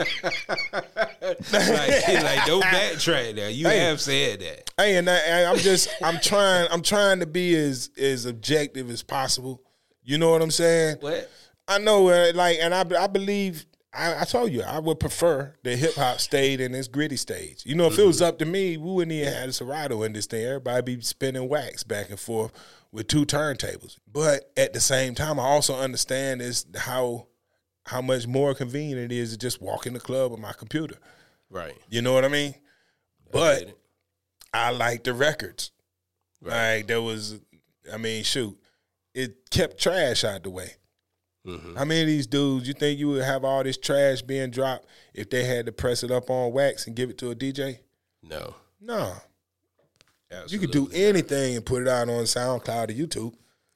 [1.52, 3.46] like, like don't backtrack now.
[3.46, 3.78] You Hey.
[3.78, 4.70] have said that.
[4.76, 9.04] hey, and I, I'm just I'm trying I'm trying to be as as objective as
[9.04, 9.62] possible.
[10.02, 10.96] You know what I'm saying?
[10.98, 11.30] What?
[11.68, 13.64] I know, uh, like, and I, I believe.
[13.94, 17.62] I, I told you I would prefer that hip hop stayed in its gritty stage.
[17.64, 20.14] You know, if it was up to me, we wouldn't even have a Serato in
[20.14, 20.44] this thing.
[20.44, 22.50] Everybody be spinning wax back and forth
[22.92, 23.98] with two turntables.
[24.10, 27.26] But at the same time, I also understand is how
[27.86, 30.96] how much more convenient it is to just walk in the club with my computer.
[31.50, 31.76] Right.
[31.88, 32.54] You know what I mean?
[33.30, 33.76] But.
[34.54, 35.70] I like the records.
[36.42, 36.76] Right.
[36.76, 37.40] Like there was,
[37.90, 38.54] I mean, shoot,
[39.14, 40.74] it kept trash out the way.
[41.46, 41.74] Mhm.
[41.74, 44.86] How many of these dudes you think you would have all this trash being dropped
[45.14, 47.80] if they had to press it up on wax and give it to a DJ?
[48.22, 48.56] no.
[48.78, 49.14] No,
[50.32, 50.66] you Absolutely.
[50.66, 53.34] could do anything and put it out on SoundCloud or YouTube,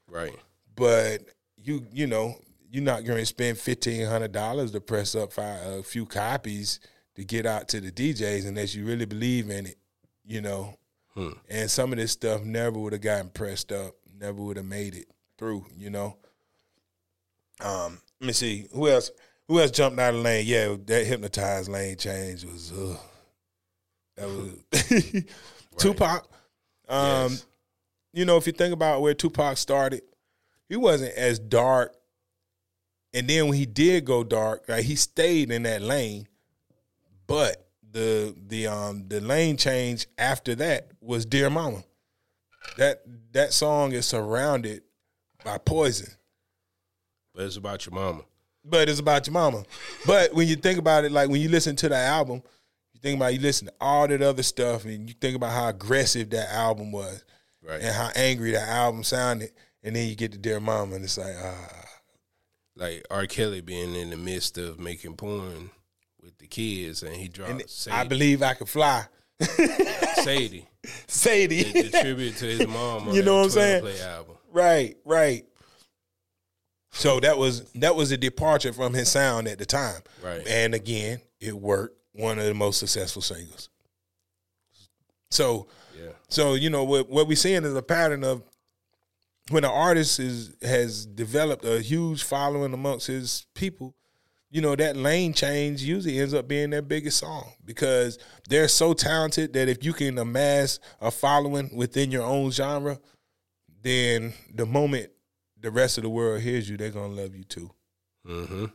[0.08, 0.34] Right.
[0.74, 1.18] but
[1.56, 2.36] you you know
[2.70, 6.80] you're not going to spend fifteen hundred dollars to press up five, a few copies
[7.14, 9.76] to get out to the DJs unless you really believe in it,
[10.24, 10.76] you know.
[11.14, 11.30] Hmm.
[11.48, 14.94] And some of this stuff never would have gotten pressed up, never would have made
[14.94, 15.06] it
[15.38, 16.16] through, you know.
[17.60, 19.10] Um, let me see who else.
[19.48, 20.44] Who else jumped out of the lane?
[20.46, 22.72] Yeah, that hypnotized lane change was.
[22.72, 22.96] Uh,
[24.16, 25.24] that was
[25.78, 26.28] Tupac.
[26.88, 27.46] Um, Yes.
[28.12, 30.02] you know, if you think about where Tupac started,
[30.68, 31.94] he wasn't as dark.
[33.14, 36.26] And then when he did go dark, like he stayed in that lane,
[37.26, 41.82] but the the um the lane change after that was Dear Mama.
[42.76, 44.82] That that song is surrounded
[45.44, 46.12] by poison.
[47.34, 48.22] But it's about your mama.
[48.64, 49.62] But it's about your mama.
[50.06, 52.42] But when you think about it, like when you listen to the album,
[53.06, 56.30] think about you listen to all that other stuff and you think about how aggressive
[56.30, 57.24] that album was
[57.62, 57.80] Right.
[57.80, 59.50] and how angry that album sounded,
[59.82, 61.84] and then you get to Dear Mama and it's like, ah,
[62.74, 63.26] Like R.
[63.26, 65.70] Kelly being in the midst of making porn
[66.20, 69.04] with the kids and he dropped and Say I believe I could fly.
[70.16, 70.66] Sadie.
[71.06, 71.62] Sadie.
[71.62, 73.12] The, the tribute to his mom.
[73.12, 73.86] You know what I'm saying?
[74.02, 74.36] Album.
[74.52, 75.44] Right, right.
[76.92, 80.00] So that was that was a departure from his sound at the time.
[80.24, 80.46] Right.
[80.48, 81.98] And again, it worked.
[82.16, 83.68] One of the most successful singles.
[85.30, 85.66] So
[85.98, 86.10] Yeah.
[86.28, 88.42] so you know what what we're seeing is a pattern of
[89.50, 93.94] when an artist is has developed a huge following amongst his people,
[94.50, 98.92] you know, that lane change usually ends up being their biggest song because they're so
[98.94, 102.98] talented that if you can amass a following within your own genre,
[103.82, 105.10] then the moment
[105.60, 107.70] the rest of the world hears you, they're gonna love you too.
[108.26, 108.66] Mm-hmm.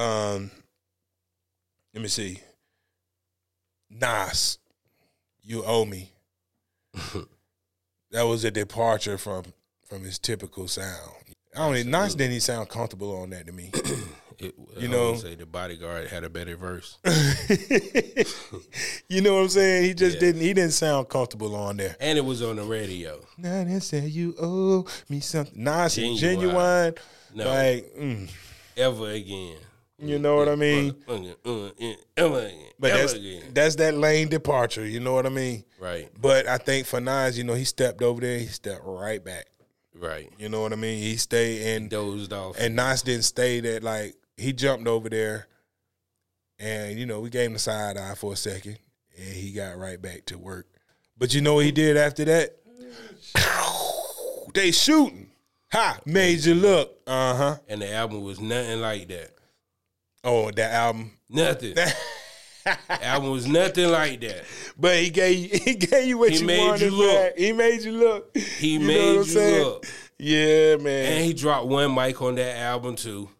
[0.00, 0.50] Um,
[1.94, 2.40] let me see.
[3.90, 4.58] Nas,
[5.42, 6.12] you owe me.
[8.10, 9.44] that was a departure from
[9.88, 11.12] from his typical sound.
[11.54, 11.76] I don't.
[11.76, 13.70] even- Nas didn't even sound comfortable on that to me.
[14.42, 16.96] It, You I know- say the bodyguard had a better verse.
[19.08, 19.84] you know what I'm saying?
[19.84, 20.20] He just Yeah.
[20.20, 20.40] didn't.
[20.40, 21.94] He didn't sound comfortable on there.
[22.00, 23.20] and it was on the radio.
[23.36, 25.62] Now they say you owe me something.
[25.62, 26.18] Nas and Ginuwine.
[26.20, 26.94] genuine,
[27.34, 27.44] No.
[27.48, 28.30] like mm,
[28.78, 29.58] Ever again.
[30.02, 30.94] You know what I mean.
[31.08, 31.14] Uh,
[32.16, 32.50] uh.
[32.78, 33.14] But that's
[33.52, 34.86] that's that lane departure.
[34.86, 35.64] You know what I mean.
[35.78, 36.08] Right.
[36.20, 38.38] But I think for Nas, you know, he stepped over there.
[38.38, 39.46] He stepped right back.
[39.94, 40.30] Right.
[40.38, 40.98] You know what I mean?
[40.98, 42.56] He stayed and Dozed off.
[42.58, 45.46] and Nas didn't stay that like he jumped over there,
[46.58, 48.78] and you know we gave him the side eye for a second,
[49.16, 50.66] and he got right back to work.
[51.18, 52.56] But you know what he did after that?
[54.54, 55.30] they shooting.
[55.72, 56.00] Ha!
[56.04, 56.98] Made you look.
[57.06, 57.56] Uh huh.
[57.68, 59.32] and the album was nothing like that.
[60.24, 61.12] Oh, that album.
[61.28, 61.74] Nothing.
[62.88, 64.44] album was nothing like that.
[64.78, 66.82] But he gave you, he gave you what He you made wanted.
[66.84, 67.38] you look.
[67.38, 68.36] He made you look.
[68.36, 69.64] He know made you saying?
[69.64, 69.86] look.
[70.18, 71.12] Yeah, man.
[71.12, 73.30] And he dropped one mic on that album too.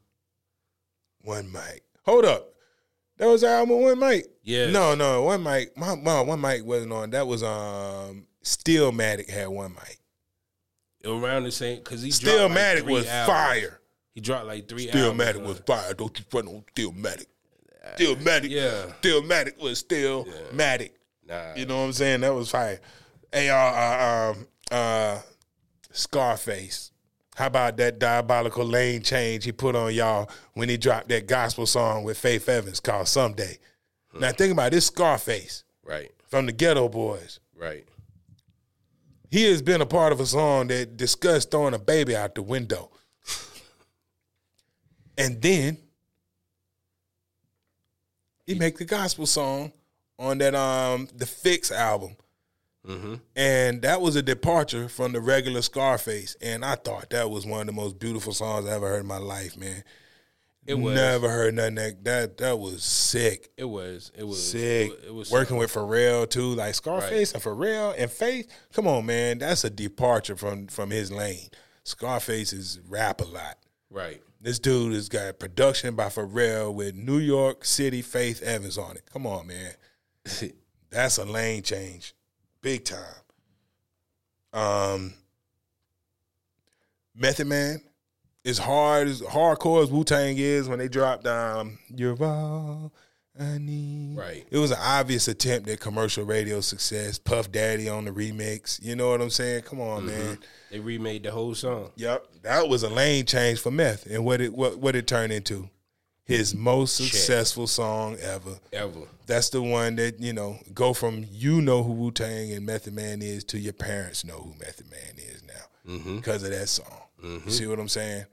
[1.23, 1.85] One mic.
[2.07, 2.47] Hold up.
[3.19, 4.27] That was the album one mic.
[4.43, 4.71] Yeah.
[4.71, 5.77] No, no, one mic.
[5.77, 7.11] My, one mic wasn't on.
[7.11, 9.99] That was um Stillmatic had one mic.
[11.05, 13.27] Around the same because he dropped like was albums.
[13.39, 13.80] fire.
[14.15, 15.05] He dropped like three albums.
[15.23, 15.95] Stillmatic was fire.
[15.95, 17.27] Don't you front on Stillmatic.
[17.97, 18.51] Stillmatic.
[18.51, 18.93] Yeah.
[19.01, 20.91] Stillmatic was still matic.
[21.27, 21.55] Nah.
[21.55, 22.21] You know what I'm saying?
[22.23, 22.81] That was fire.
[23.33, 25.19] Hey, uh, uh, um, uh,
[25.93, 26.91] Scarface.
[27.37, 31.65] How about that diabolical lane change he put on y'all when he dropped that gospel
[31.65, 33.59] song with Faith Evans called Someday?
[34.13, 36.11] Now think about this Scarface Right.
[36.29, 37.39] from the Geto Boys.
[37.57, 37.87] Right.
[39.31, 42.43] He has been a part of a song that discussed throwing a baby out the
[42.43, 42.91] window.
[45.21, 45.79] And then
[48.47, 49.73] he make the gospel song
[50.19, 52.17] on that um the Fix album.
[52.87, 53.15] Mm-hmm.
[53.37, 56.37] And that was a departure from the regular Scarface.
[56.41, 59.07] And I thought that was one of the most beautiful songs I ever heard in
[59.07, 59.85] my life, man.
[60.67, 60.95] It was.
[60.95, 63.51] Never heard nothing that that, that was sick.
[63.57, 64.13] It was.
[64.17, 64.93] It was Sick.
[65.07, 68.51] It was Working with Pharrell too, like Scarface and Pharrell and Faith.
[68.73, 71.49] Come on, man, that's a departure from from his lane.
[71.85, 73.59] Scarface is Rap-A-Lot.
[73.91, 74.23] Right.
[74.43, 79.03] This dude has got production by Pharrell with New York City Faith Evans on it.
[79.13, 79.75] Come on, man.
[80.91, 82.15] That's a lane change,
[82.63, 83.03] big time.
[84.55, 85.15] Um,
[87.15, 87.83] Method Man,
[88.47, 92.93] as hard as hardcore as Wu Tang is when they dropped um, "You're All
[93.41, 94.47] I Need." Right.
[94.51, 97.19] It was an obvious attempt at commercial radio success.
[97.19, 98.83] Puff Daddy on the remix.
[98.83, 99.63] You know what I'm saying?
[99.63, 100.39] Come on, man.
[100.71, 101.91] They remade the whole song.
[101.97, 105.33] Yep, that was a lane change for Meth, and what it what what it turned
[105.33, 105.69] into,
[106.25, 108.59] his most successful song ever.
[108.73, 109.01] Ever.
[109.27, 112.95] That's the one that you know go from you know who Wu Tang and Method
[112.95, 115.55] Man is to your parents know who Method Man is now
[115.95, 116.17] Mm-hmm.
[116.17, 116.93] because of that song.
[117.23, 118.27] You see what I'm saying?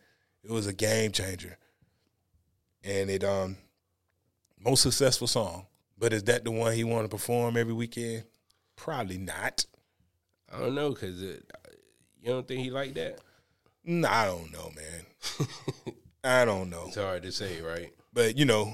[0.44, 1.58] It was a game changer,
[2.84, 3.58] and it um
[4.60, 5.66] most successful song.
[5.98, 8.24] But is that the one he want to perform every weekend?
[8.76, 9.66] Probably not.
[10.54, 11.40] I don't know because you
[12.26, 13.20] don't think he like that.
[13.84, 15.48] No, I don't know, man.
[16.24, 16.86] I don't know.
[16.88, 17.92] It's hard to say, right?
[18.14, 18.74] But you know,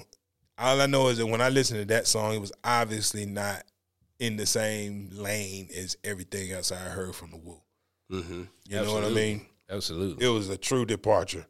[0.57, 3.63] all I know is that when I listened to that song, it was obviously not
[4.19, 7.61] in the same lane as everything else I heard from the Wu.
[8.11, 8.43] Mm-hmm.
[8.67, 9.45] You know what I mean?
[9.69, 10.25] Absolutely.
[10.25, 11.45] It was a true departure.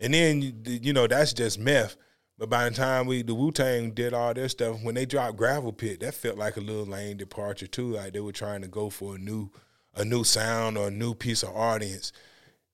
[0.00, 1.96] And then you- you know that's just meth.
[2.36, 5.36] But by the time we the Wu Tang did all their stuff, when they dropped
[5.36, 7.92] Gravel Pit, that felt like a little lane departure too.
[7.92, 9.50] Like they were trying to go for a new
[9.94, 12.12] a new sound or a new piece of audience.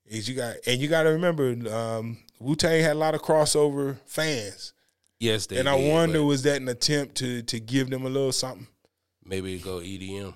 [0.06, 3.22] Is you got and you got to remember, um, Wu Tang had a lot of
[3.22, 4.72] crossover fans.
[5.18, 8.08] Yes, they And I did, wonder, was that an attempt to to give them a
[8.08, 8.66] little something?
[9.22, 10.34] maybe go EDM.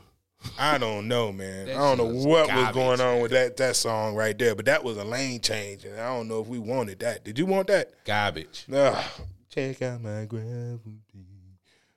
[0.58, 1.70] I don't know, man.
[1.70, 3.22] I don't know what was garbage, going on man.
[3.22, 6.28] with that that song right there, but that was a lane change, and I don't
[6.28, 7.24] know if we wanted that.
[7.24, 7.92] Did you want that?
[8.04, 8.66] Garbage.
[8.72, 9.04] Ugh.
[9.50, 10.80] Check out my gravel.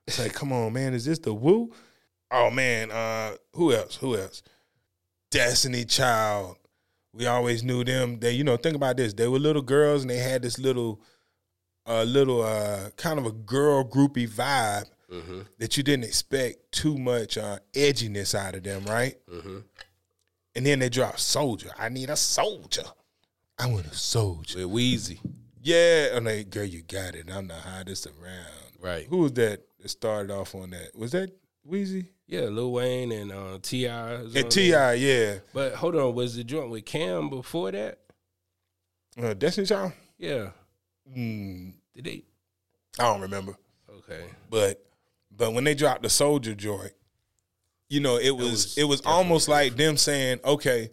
[0.05, 0.93] It's like, come on, man.
[0.93, 1.73] Is this the Wu?
[2.31, 3.95] oh man, uh, who else?
[3.97, 4.41] Who else?
[5.31, 6.57] Destiny Child.
[7.13, 8.19] We always knew them.
[8.19, 9.13] They, you know, think about this.
[9.13, 11.01] They were little girls and they had this little,
[11.87, 15.39] uh, little, uh, kind of a girl groupie vibe Mm-hmm.
[15.59, 19.15] that you didn't expect too much uh, edginess out of them, right?
[19.33, 19.59] Mm-hmm.
[20.55, 21.69] And then they drop Soldier.
[21.79, 22.83] I need a soldier.
[23.57, 24.67] I want a soldier.
[24.67, 25.19] With Weezy.
[25.61, 27.29] Yeah, and they, girl, you got it.
[27.33, 28.77] I'm the hottest around.
[28.81, 29.05] Right.
[29.07, 30.95] Who was that that started off on that?
[30.95, 31.31] Was that
[31.69, 32.07] Weezy?
[32.27, 34.13] Yeah, Lil Wayne and uh, T.I.
[34.13, 34.51] And.
[34.51, 35.35] T.I., yeah.
[35.53, 37.99] But hold on, was the joint with Cam before that?
[39.21, 39.93] Uh, Destiny Child?
[40.17, 40.49] Yeah.
[41.15, 42.23] Mm, Did they?
[42.99, 43.55] I don't remember.
[43.89, 44.25] Okay.
[44.49, 44.83] But
[45.37, 46.93] but when they dropped the Soldier joint,
[47.89, 50.89] you know, it was it was, was almost like them saying, okay,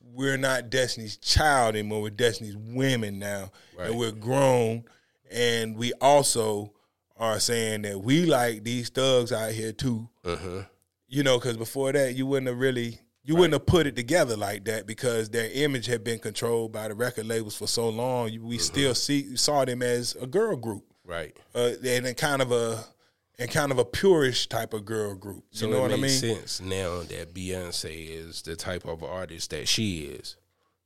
[0.00, 2.02] we're not Destiny's Child anymore.
[2.02, 3.88] We're Destiny's women now, Right.
[3.90, 4.84] and we're grown,
[5.30, 6.72] and we also
[7.16, 10.08] are saying that we like these thugs out here too.
[10.24, 10.62] Uh-huh.
[11.08, 13.00] You know, because before that, you wouldn't have really.
[13.22, 16.88] You wouldn't have put it together like that because their image had been controlled by
[16.88, 18.30] the record labels for so long.
[18.42, 21.36] We still see saw them as a girl group Right.
[21.54, 22.82] uh, and in kind of a
[23.40, 25.44] and kind of a purish type of girl group.
[25.52, 26.02] You So know what I mean?
[26.02, 30.36] makes sense now that Beyonce is the type of artist that she is.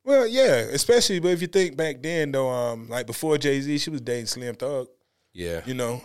[0.04, 3.78] Well, yeah, especially but if you think back then though, um, like before Jay Z,
[3.78, 4.88] she was dating Slim Thug.
[5.32, 5.62] Yeah.
[5.66, 6.02] You know,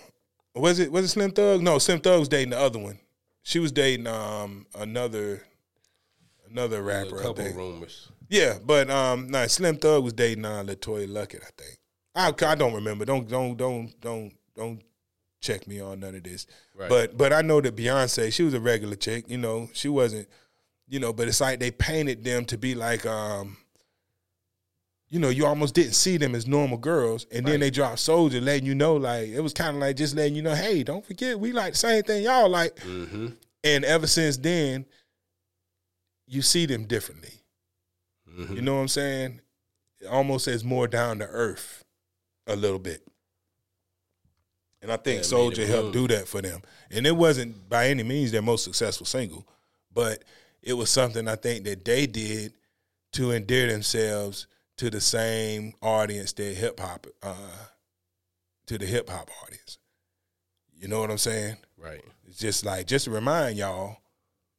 [0.55, 1.61] was it was it Slim Thug?
[1.61, 2.99] No, Slim Thug was dating the other one.
[3.43, 5.43] She was dating um another
[6.49, 7.19] another a rapper.
[7.19, 7.55] I couple think.
[7.57, 8.09] rumors.
[8.29, 11.79] Yeah, but um, no, Slim Thug was dating uh, LeToya Luckett, I think.
[12.15, 13.03] I, I don't remember.
[13.05, 14.81] Don't don't don't don't don't
[15.41, 16.47] check me on none of this.
[16.75, 16.89] Right.
[16.89, 19.29] But but I know that Beyonce, she was a regular chick.
[19.29, 20.27] You know, she wasn't.
[20.87, 23.57] You know, but it's like they painted them to be like um.
[25.11, 28.39] You know, you almost didn't see them as normal girls, and then they dropped Soldier,
[28.39, 31.03] letting you know, like it was kind of like just letting you know, hey, don't
[31.03, 32.75] forget, we like the same thing y'all like.
[32.75, 33.29] Mm-hmm.
[33.63, 34.85] And ever since then,
[36.27, 37.41] you see them differently.
[38.29, 38.55] Mm-hmm.
[38.55, 39.41] You know what I'm saying?
[39.99, 41.83] It Almost as more down to earth
[42.45, 43.01] a little bit.
[44.81, 46.61] And I think Soldier helped do that for them.
[46.89, 49.45] And it wasn't by any means their most successful single,
[49.93, 50.23] but
[50.61, 52.53] it was something I think that they did
[53.13, 57.35] to endear themselves to the same audience that hip hop, uh,
[58.67, 59.77] to the hip hop audience.
[60.77, 61.57] You know what I'm saying?
[61.77, 62.03] Right.
[62.27, 63.97] It's just like just to remind y'all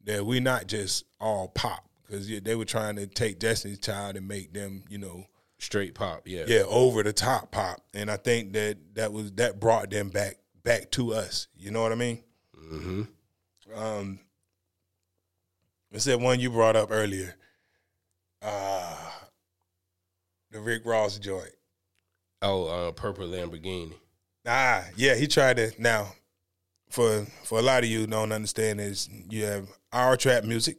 [0.03, 4.27] that we're not just all pop because they were trying to take Destiny's Child and
[4.27, 5.25] make them, you know,
[5.61, 6.23] Straight pop.
[6.25, 6.45] Yeah.
[6.47, 7.81] yeah, over the top pop.
[7.93, 11.47] And I think that that was that brought them back back to us.
[11.55, 12.23] You know what I mean?
[12.59, 13.03] Mm-hmm.
[13.75, 14.19] Um,
[15.91, 17.35] it's that one you brought up earlier,
[18.41, 19.11] uh,
[20.49, 21.53] the Rick Ross joint.
[22.41, 23.93] Oh, uh, purple Lamborghini.
[24.47, 25.71] Ah, yeah, he tried to.
[25.77, 26.13] Now,
[26.89, 30.77] for for a lot of you don't understand is you have our trap music,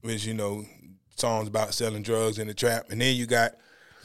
[0.00, 0.64] which you know
[1.16, 3.56] songs about selling drugs in the trap, and then you got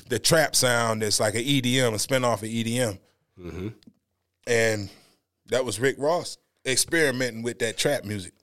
[0.09, 2.99] the trap sound that's like an EDM, a spinoff of EDM,
[3.39, 3.67] Mm-hmm.
[4.47, 4.89] and
[5.47, 8.33] that was Rick Ross experimenting with that trap music.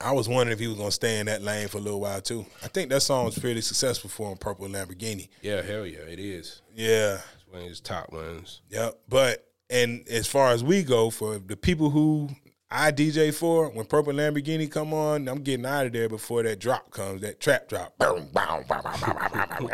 [0.00, 2.20] I was wondering if he was gonna stay in that lane for a little while
[2.20, 2.44] too.
[2.62, 5.28] I think that song was pretty successful for him, Purple Lamborghini.
[5.40, 6.62] Yeah, hell yeah, it is.
[6.74, 8.60] Yeah, It's one of his top ones.
[8.70, 8.98] Yep.
[9.08, 12.28] But and as far as we go, for the people who
[12.76, 16.58] I DJ for when Purple Lamborghini come on, I'm getting out of there before that
[16.58, 17.96] drop comes, that trap drop.
[17.98, 19.70] Boom, boom, boom, boom, boom,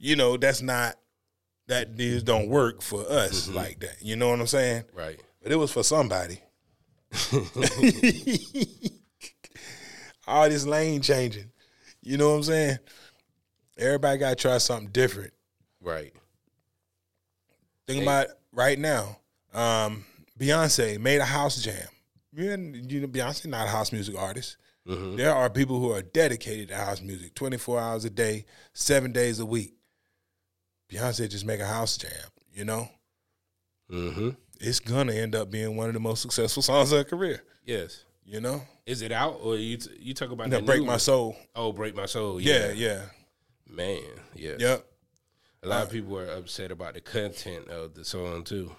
[0.00, 0.96] you know, that's not
[1.68, 3.54] that this don't work for us mm-hmm.
[3.56, 3.94] like that.
[4.02, 4.82] You know what I'm saying?
[4.92, 5.22] Right.
[5.40, 6.40] But it was for somebody.
[10.26, 11.48] All this lane changing.
[12.02, 12.78] You know what I'm saying?
[13.78, 15.32] Everybody gotta try something different.
[15.80, 16.12] Right.
[17.86, 18.04] Think hey.
[18.04, 19.18] about right now.
[19.54, 20.04] Um,
[20.36, 21.86] Beyonce made a house jam.
[22.34, 24.56] You know, you know, Beyonce not a house music artist.
[24.88, 25.16] Mm-hmm.
[25.16, 29.12] There are people who are dedicated to house music, twenty four hours a day, seven
[29.12, 29.74] days a week.
[30.90, 32.10] Beyonce just make a house jam.
[32.52, 32.88] You know,
[33.90, 34.30] Mm-hmm.
[34.60, 37.42] it's gonna end up being one of the most successful songs of her career.
[37.64, 38.04] Yes.
[38.24, 41.36] You know, Is it out or you t- you talk about no, break my soul.
[41.54, 42.40] Oh, break my soul.
[42.40, 42.72] Yeah, Yeah.
[42.72, 43.00] yeah,
[43.68, 44.00] Man.
[44.34, 44.54] Yeah.
[44.58, 44.86] yep.
[45.64, 48.74] A lot of people are upset about the content of the song too.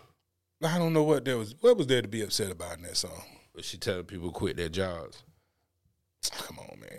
[0.63, 1.53] I don't know what there was.
[1.61, 3.21] What was there to be upset about in that song?
[3.53, 5.23] But she telling people to quit their jobs.
[6.31, 6.89] Come on, man.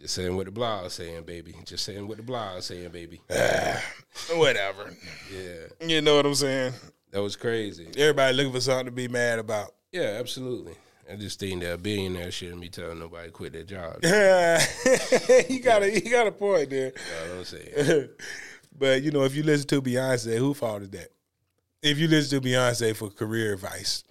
[0.00, 1.54] Just saying what the blog saying, baby.
[1.64, 3.20] Just saying what the blog saying, baby.
[4.34, 4.92] Whatever.
[5.32, 5.86] Yeah.
[5.86, 6.72] You know what I'm saying?
[7.10, 7.86] That was crazy.
[7.96, 9.72] Everybody looking for something to be mad about.
[9.92, 10.74] Yeah, absolutely.
[11.10, 13.98] I just think that a billionaire shouldn't be telling nobody to quit their job.
[14.02, 14.64] Yeah,
[15.48, 16.92] you got a you got a point there.
[16.92, 18.08] know what I'm saying?
[18.78, 21.08] but you know, if you listen to Beyonce, who fault is that?
[21.82, 24.02] If you listen to Beyonce for career advice,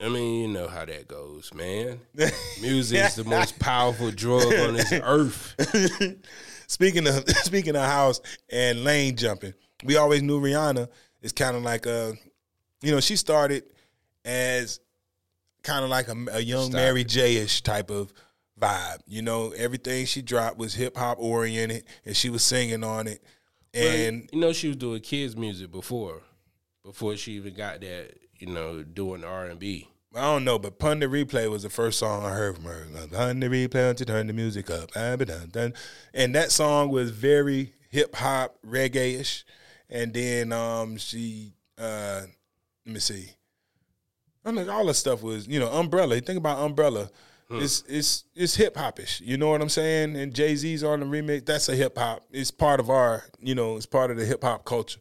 [0.00, 2.00] I mean, you know how that goes, man.
[2.60, 5.54] Music is the most powerful drug on this earth.
[6.68, 10.88] speaking of speaking of house and lane jumping, we always knew Rihanna
[11.20, 12.14] is kind of like a,
[12.80, 13.64] you know, she started
[14.24, 14.78] as
[15.64, 18.12] kind of like a, a young Stop Mary J ish type of
[18.60, 19.00] vibe.
[19.08, 23.20] You know, everything she dropped was hip hop oriented, and she was singing on it.
[23.74, 26.22] And you know, she was doing kids music before,
[26.84, 28.12] before she even got that.
[28.38, 29.88] You know, doing R and B.
[30.14, 32.86] I don't know, but Pon de Replay was the first song I heard from her.
[33.12, 34.92] Pon de Replay to turn the music up.
[34.92, 35.74] Ba, dun, dun.
[36.14, 39.44] And that song was very hip hop, reggae ish.
[39.90, 42.22] And then um, she, uh,
[42.86, 43.30] let me see.
[44.44, 46.14] I mean, all the stuff was, you know, Umbrella.
[46.14, 47.10] You think about Umbrella.
[47.50, 49.22] It's it's it's hip hopish.
[49.22, 50.16] You know what I'm saying?
[50.16, 51.46] And Jay Z's on the remix.
[51.46, 52.22] That's a hip hop.
[52.30, 55.00] It's part of our, you know, it's part of the hip hop culture.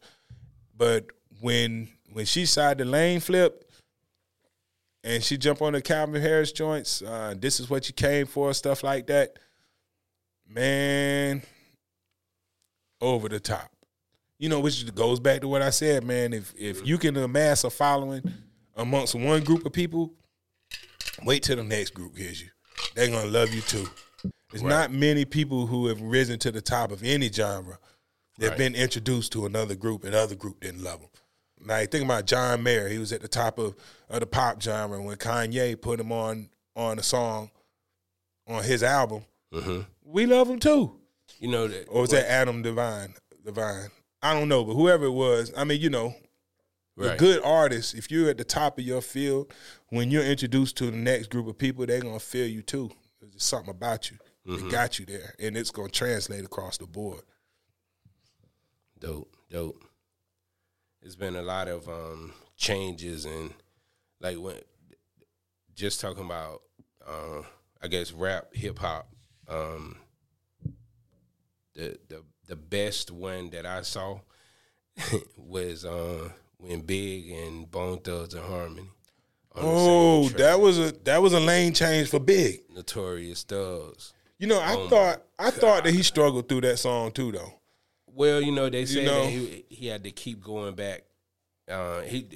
[0.75, 1.07] But
[1.41, 3.69] when when she side the lane flip,
[5.03, 7.03] and she jump on the Calvin Harris joints.
[7.03, 9.37] Uh, this is what you came for, stuff like that.
[10.49, 11.43] Man,
[12.99, 13.69] over the top.
[14.39, 16.33] You know, which goes back to what I said, man.
[16.33, 18.23] If if you can amass a following
[18.75, 20.11] amongst one group of people,
[21.23, 22.49] wait till the next group hears you.
[22.95, 23.87] They're gonna love you too.
[24.49, 27.77] There's not many people who have risen to the top of any genre.
[28.39, 28.57] They've Right.
[28.57, 31.09] been introduced to another group, and other group didn't love them.
[31.65, 32.87] Like think about John Mayer.
[32.87, 33.75] He was at the top of,
[34.09, 37.49] of the pop genre when Kanye put him on on a song
[38.47, 39.25] on his album.
[39.51, 40.99] hmm We love him too.
[41.39, 41.87] You know that.
[41.89, 43.13] Or was that Adam Devine?
[43.45, 43.89] Divine.
[44.21, 46.15] I don't know, but whoever it was, I mean, you know,
[46.95, 47.17] the Right.
[47.19, 49.53] good artists, if you're at the top of your field,
[49.89, 52.89] when you're introduced to the next group of people, they're gonna feel you too.
[53.21, 54.17] There's something about you.
[54.45, 55.35] It got you there.
[55.39, 57.21] And it's gonna translate across the board.
[58.99, 59.83] Dope, dope.
[61.07, 63.53] There's been a lot of um, changes and
[64.19, 64.57] like when
[65.73, 66.63] just talking about
[67.07, 67.43] uh,
[67.81, 69.07] I guess rap, hip hop.
[69.47, 69.95] Um,
[71.75, 74.19] the the the best one that I saw
[75.37, 76.27] was uh,
[76.57, 78.89] when Big and Bone Thugs and Harmony.
[79.55, 82.63] on the same Oh, that was a that was a lane change for Big.
[82.75, 84.11] Notorious Thugs.
[84.39, 87.53] You know, I Oh thought I thought that he struggled through that song too though.
[88.17, 91.03] Well, you know, they said know- that he, he had to keep going back.
[91.69, 92.27] Uh, he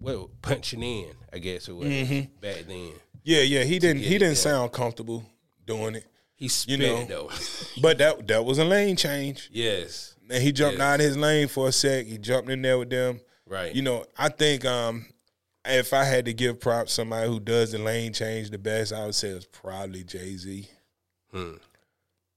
[0.00, 2.40] well punching in, I guess it was Mm-hmm.
[2.40, 2.92] back then.
[3.24, 4.36] Yeah, yeah, he didn't he didn't done.
[4.36, 5.24] sound comfortable
[5.66, 6.06] doing it.
[6.36, 7.04] He spit know.
[7.04, 7.30] though.
[7.82, 9.50] But that that was a lane change.
[9.52, 10.86] yes, And he jumped Yes.
[10.86, 12.06] out of his lane for a sec.
[12.06, 13.20] He jumped in there with them.
[13.46, 13.74] right.
[13.74, 15.06] You know, I think um,
[15.64, 19.04] if I had to give props somebody who does the lane change the best, I
[19.06, 20.68] would say it's probably Jay Z.
[21.32, 21.54] Hmm.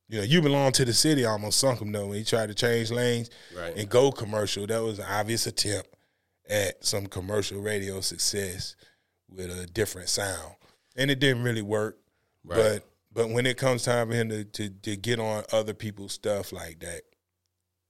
[0.10, 1.24] You know, you belong to the city.
[1.24, 3.76] Almost sunk him though when he tried to change lanes Right.
[3.78, 4.66] and go commercial.
[4.68, 5.90] That was an obvious attempt
[6.50, 8.76] at some commercial radio success
[9.30, 10.56] with a different sound,
[10.96, 12.00] and it didn't really work.
[12.44, 12.58] Right.
[12.58, 16.14] But but when it comes time for him to, to to get on other people's
[16.14, 17.02] stuff like that,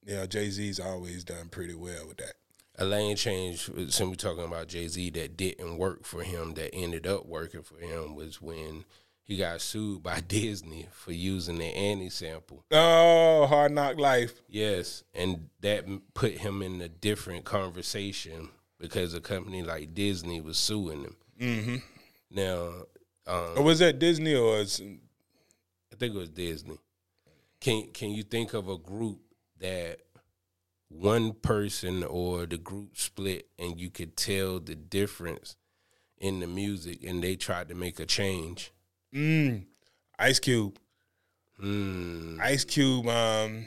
[0.06, 2.34] you know, Jay Z's always done pretty well with that.
[2.78, 3.66] a lane change.
[3.74, 7.62] Since we're talking about Jay Z, that didn't work for him, that ended up working
[7.64, 8.84] for him was when
[9.30, 12.66] he got sued by Disney for using the Annie sample.
[12.72, 14.42] Oh, hard knock life.
[14.50, 18.50] Yes, and that put him in a different conversation
[18.80, 21.16] because a company like Disney was suing him.
[21.40, 21.76] Mm-hmm.
[22.32, 22.72] Now,
[23.28, 26.80] Or um, was that Disney or is, I think it was Disney.
[27.62, 29.20] Can Can you think of a group
[29.60, 30.00] that
[30.88, 35.56] one person or the group split and you could tell the difference
[36.18, 38.72] in the music, and they tried to make a change?
[39.14, 39.64] Mm,
[40.18, 40.78] Ice Cube?
[41.62, 43.08] Mm, Ice Cube.
[43.08, 43.66] Um,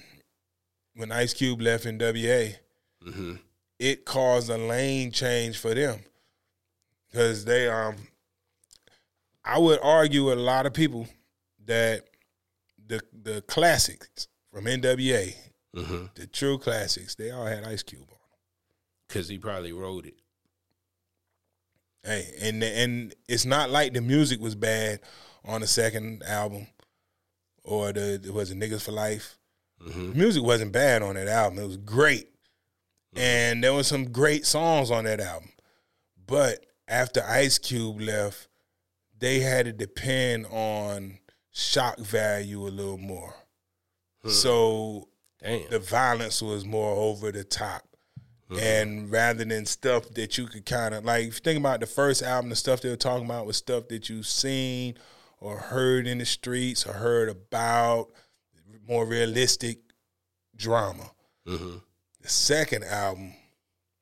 [0.94, 2.54] when Ice Cube left NWA,
[3.02, 3.34] hmm
[3.78, 6.00] it caused a lane change for them
[7.10, 7.96] because they um.
[9.44, 11.08] I would argue with a lot of people
[11.66, 12.04] that
[12.86, 15.34] the the classics from NWA,
[15.74, 18.18] hmm the true classics, they all had Ice Cube on.
[19.08, 20.14] Because he probably wrote it.
[22.04, 25.00] Hey, and and it's not like the music was bad
[25.44, 26.66] on the second album,
[27.64, 29.38] or the was it Niggas for Life.
[29.80, 31.58] hmm music wasn't bad on that album.
[31.58, 32.26] It was great,
[33.14, 33.18] mm-hmm.
[33.18, 35.50] and there was some great songs on that album.
[36.26, 38.48] But after Ice Cube left,
[39.18, 41.18] they had to depend on
[41.52, 43.34] shock value a little more.
[44.22, 44.30] Hmm.
[44.30, 45.08] So
[45.42, 45.70] Damn.
[45.70, 47.82] the violence was more over the top.
[48.48, 48.58] Hmm.
[48.58, 51.86] And rather than stuff that you could kind of like, if you think about the
[51.86, 54.94] first album, the stuff they were talking about was stuff that you've seen
[55.42, 58.08] or heard in the streets or heard about,
[58.88, 59.78] more realistic
[60.56, 61.10] drama.
[61.46, 61.76] hmm
[62.20, 63.34] The second album,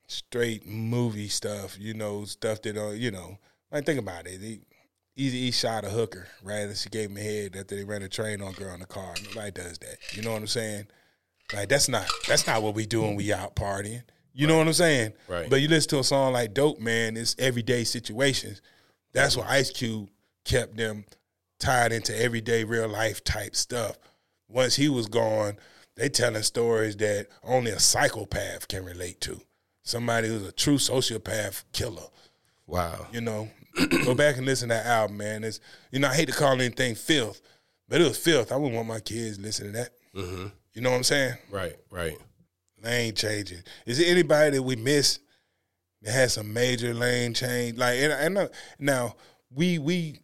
[0.06, 3.38] straight movie stuff, you know, stuff that are, you know,
[3.72, 4.40] Like think about it.
[4.40, 4.60] He,
[5.16, 6.60] Eazy E shot a hooker, right?
[6.60, 8.86] And she gave him a head after they ran a train on girl in the
[8.86, 9.14] car.
[9.28, 9.96] Nobody does that.
[10.12, 10.86] You know what I'm saying?
[11.52, 14.02] Like that's not that's not what we do when we out partying.
[14.32, 15.12] You know what I'm saying?
[15.28, 15.50] Right.
[15.50, 18.62] But you listen to a song like Dope Man, it's everyday situations.
[19.12, 20.08] That's why Ice Cube
[20.44, 21.04] kept them
[21.60, 23.96] tied into everyday real life type stuff.
[24.48, 25.56] Once he was gone,
[25.96, 29.40] they telling stories that only a psychopath can relate to.
[29.82, 32.08] Somebody who's a true sociopath killer.
[32.66, 33.06] Wow.
[33.12, 33.50] You know,
[34.04, 35.44] go back and listen to that album, man.
[35.44, 37.40] It's you know I hate to call anything filth,
[37.88, 38.52] but it was filth.
[38.52, 39.90] I wouldn't want my kids listening to that.
[40.14, 40.46] Mm-hmm.
[40.74, 41.34] You know what I'm saying?
[41.50, 41.76] Right.
[41.90, 42.16] Right.
[42.82, 43.62] Lane changing.
[43.86, 45.18] Is there anybody that we miss
[46.02, 47.76] that has some major lane change?
[47.76, 48.48] Like, and, and uh,
[48.78, 49.16] now
[49.50, 50.20] we we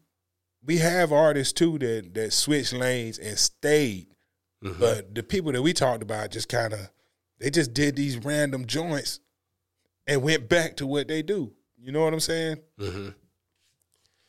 [0.66, 4.08] we have artists too that that switch lanes and stayed,
[4.62, 4.78] Mhm.
[4.78, 6.90] but the people that we talked about just kind of
[7.38, 9.20] they just did these random joints
[10.06, 11.52] and went back to what they do.
[11.78, 12.56] You know what I'm saying?
[12.80, 13.08] Mm-hmm.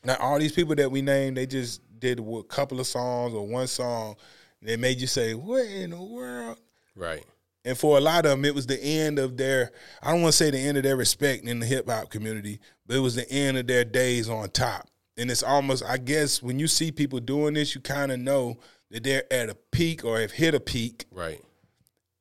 [0.04, 3.46] Now all these people that we named, they just did a couple of songs or
[3.46, 4.16] one song.
[4.62, 6.58] It made you say, "What in the world?"
[6.94, 7.24] Right.
[7.64, 9.72] And for a lot of them, it was the end of their,
[10.02, 12.60] I don't want to say the end of their respect in the hip hop community,
[12.86, 14.88] but it was the end of their days on top.
[15.18, 18.56] And it's almost, I guess, when you see people doing this, you kind of know
[18.90, 21.42] that they're at a peak or have hit a peak Right.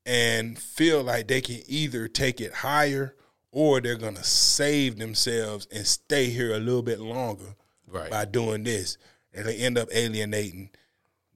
[0.05, 3.15] and feel like they can either take it higher
[3.51, 7.55] or they're going to save themselves and stay here a little bit longer
[7.87, 8.09] Right.
[8.11, 8.97] by doing this.
[9.33, 10.71] And they end up alienating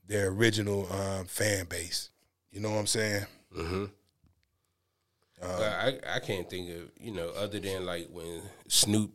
[0.07, 2.09] their original um, fan base.
[2.51, 3.26] You know what I'm saying?
[3.55, 3.86] Mm-hmm.
[5.39, 9.12] but I I can't think of you know other than like when Snoop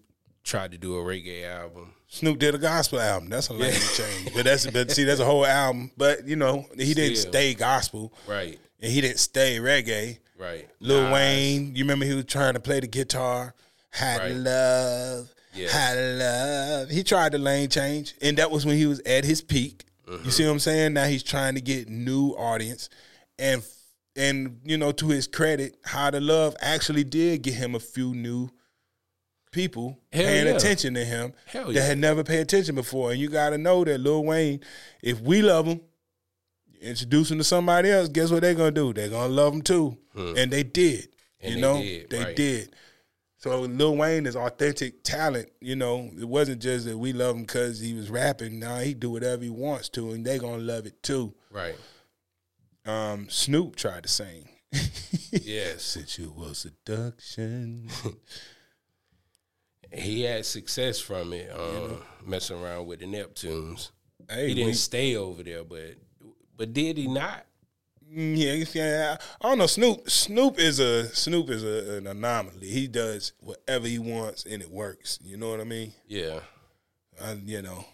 [0.47, 1.93] tried to do a reggae album.
[2.09, 3.29] Snoop did a gospel album.
[3.29, 4.33] That's a lane change.
[4.33, 5.91] But that's but see, that's a whole album.
[5.97, 7.33] But you know, he didn't Still.
[7.33, 8.59] stay gospel Right.
[8.81, 10.19] and he didn't stay reggae.
[10.39, 10.69] Right.
[10.81, 11.13] Lil Nas.
[11.13, 13.55] Wayne, you remember he was trying to play the guitar.
[13.91, 14.33] Had Right.
[14.35, 15.35] love.
[15.53, 15.69] Yeah.
[15.71, 16.91] Had love.
[16.91, 18.15] He tried the lane change.
[18.23, 19.85] And that was when he was at his peak.
[20.09, 20.51] You see uh-huh.
[20.51, 20.93] what I'm saying?
[20.93, 22.89] Now he's trying to get new audience.
[23.39, 23.65] And
[24.15, 28.15] and you know, to his credit, How to Love actually did get him a few
[28.15, 28.51] new
[29.51, 30.53] people Hell paying yeah.
[30.55, 31.87] attention to him Hell that yeah.
[31.87, 33.11] had never paid attention before.
[33.11, 34.61] And you got to know that Lil Wayne,
[35.03, 35.81] if we love him,
[36.81, 38.93] introduce him to somebody else, guess what they're gonna do?
[38.93, 41.09] They're gonna love him too, and they did.
[41.41, 41.47] Hmm.
[41.47, 42.37] And you they know, did, they right.
[42.37, 42.77] did.
[43.39, 45.51] So Lil Wayne is authentic talent.
[45.61, 48.59] You know, it wasn't just that we love him because he was rapping.
[48.59, 51.35] Now he do whatever he wants to, and they gonna love it too.
[51.51, 51.77] Right.
[52.85, 54.49] Um, Snoop tried to sing.
[55.33, 55.83] Yes.
[55.83, 57.89] Sensual seduction.
[59.93, 63.91] he had success from it, um, messing around with the Neptunes.
[64.31, 65.97] hey, He didn't we- stay over there, but
[66.57, 67.45] but did he not?
[68.11, 69.17] Mm, Yeah, yeah.
[69.41, 69.67] I don't know.
[69.67, 70.09] Snoop.
[70.09, 72.69] Snoop is a Snoop is a, an anomaly.
[72.69, 75.19] He does whatever he wants and it works.
[75.23, 75.93] You know what I mean?
[76.07, 76.41] Yeah.
[77.21, 77.85] I, you know,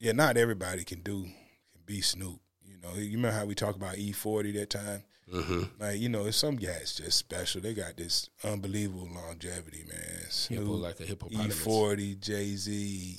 [0.00, 0.12] yeah.
[0.12, 2.40] Not everybody can do can be Snoop.
[2.66, 5.02] You know, you remember how we talked about E forty that time?
[5.32, 5.62] Mm-hmm.
[5.82, 7.60] Like you know, some guys just special.
[7.60, 9.98] They got this unbelievable longevity, man.
[9.98, 11.58] Hippo Snoop, like a E hippopotamus.
[11.60, 13.16] forty, Jay Z.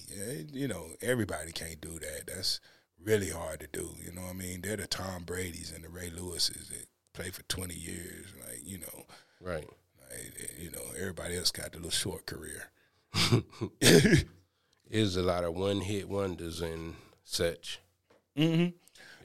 [0.51, 2.23] You know, everybody can't do that.
[2.27, 2.59] That's
[3.03, 3.89] really hard to do.
[4.03, 4.61] You know what I mean?
[4.61, 8.25] They're the Tom Brady's and the Ray Lewis's that play for twenty years.
[8.47, 9.05] Like you know,
[9.41, 9.67] Right.
[10.09, 12.71] like, you know, everybody else got the little short career.
[14.89, 17.79] There's a lot of one hit wonders and such.
[18.37, 18.69] Mm-hmm.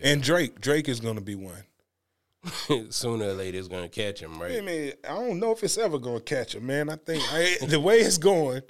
[0.03, 1.65] And Drake, Drake is going to be one.
[2.91, 4.59] Sooner or later, it's gonna catch him, right?
[4.59, 6.91] I mean, I don't know if it's ever going to catch him, man.
[6.91, 8.63] I think I, the way it's going,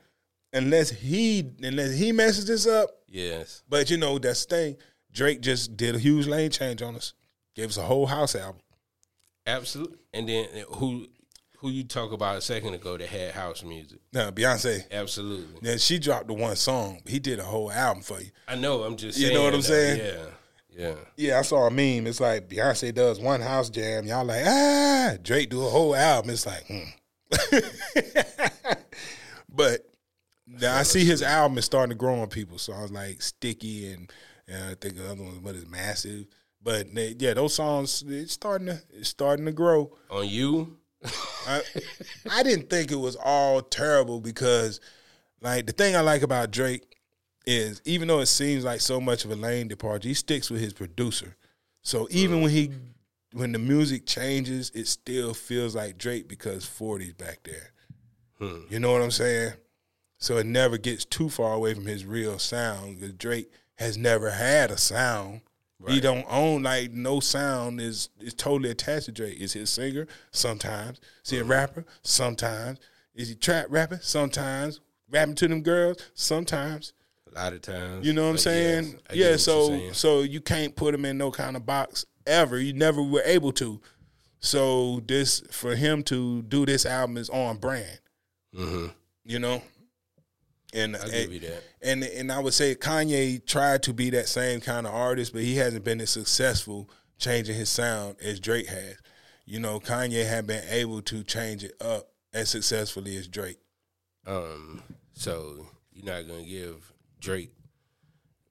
[0.52, 2.90] unless he unless he messes this up.
[3.08, 3.62] Yes.
[3.68, 4.76] But you know that's the thing.
[5.12, 7.14] Drake just did a huge lane change on us.
[7.54, 8.60] Gave us a whole house album.
[9.46, 9.98] Absolutely.
[10.12, 11.06] And then uh, who
[11.58, 14.00] who you talk about a second ago that had house music?
[14.12, 15.60] Now Beyonce, Absolutely.
[15.62, 17.00] then she dropped the one song.
[17.06, 18.30] He did a whole album for you.
[18.48, 18.82] I know.
[18.82, 20.00] I'm just You know what I'm saying?
[20.00, 20.26] Yeah.
[20.76, 20.94] Yeah.
[21.16, 22.06] Yeah, I saw a meme.
[22.06, 24.06] It's like Beyonce does one house jam.
[24.06, 26.30] Y'all like, ah, Drake do a whole album.
[26.30, 26.82] It's like, hmm.
[29.48, 29.86] but
[30.46, 32.58] now I see his album is starting to grow on people.
[32.58, 34.12] So I was like, Sticky and,
[34.48, 36.26] and I think the other one, what is Massive.
[36.62, 39.96] But they, yeah, those songs, it's starting to, it's starting to grow.
[40.10, 40.78] On you.
[41.46, 41.60] I,
[42.30, 44.80] I didn't think it was all terrible because,
[45.42, 46.93] like, the thing I like about Drake
[47.46, 50.60] is even though it seems like so much of a lane departure, he sticks with
[50.60, 51.36] his producer.
[51.82, 52.70] So even when he
[53.32, 57.72] when the music changes, it still feels like Drake because 40's back there.
[58.38, 58.60] Hmm.
[58.70, 59.54] You know what I'm saying?
[60.18, 64.30] So it never gets too far away from his real sound because Drake has never
[64.30, 65.42] had a sound.
[65.86, 69.38] He don't own like no sound is is totally attached to Drake.
[69.38, 70.06] Is he a singer?
[70.30, 70.98] Sometimes.
[71.24, 71.50] Is he a hmm.
[71.50, 71.84] rapper?
[72.02, 72.78] Sometimes.
[73.14, 73.98] Is he trap rapper?
[74.02, 74.80] Sometimes.
[75.10, 75.98] rapping to them girls?
[76.14, 76.94] Sometimes.
[77.34, 78.06] A lot of times.
[78.06, 79.00] You know what I'm saying?
[79.12, 79.92] yes, yeah, so saying.
[79.94, 82.58] so you can't put him in no kind of box ever.
[82.58, 83.80] You never were able to.
[84.40, 87.98] So this for him to do this album is on brand.
[88.54, 88.92] Mhm.
[89.24, 89.62] You know?
[90.72, 91.62] And I'll and, give you that.
[91.82, 95.42] and and I would say Kanye tried to be that same kind of artist, but
[95.42, 98.96] he hasn't been as successful changing his sound as Drake has.
[99.46, 103.58] You know, Kanye had been able to change it up as successfully as Drake.
[104.26, 104.82] Um,
[105.12, 106.92] so you're not gonna give
[107.24, 107.52] Drake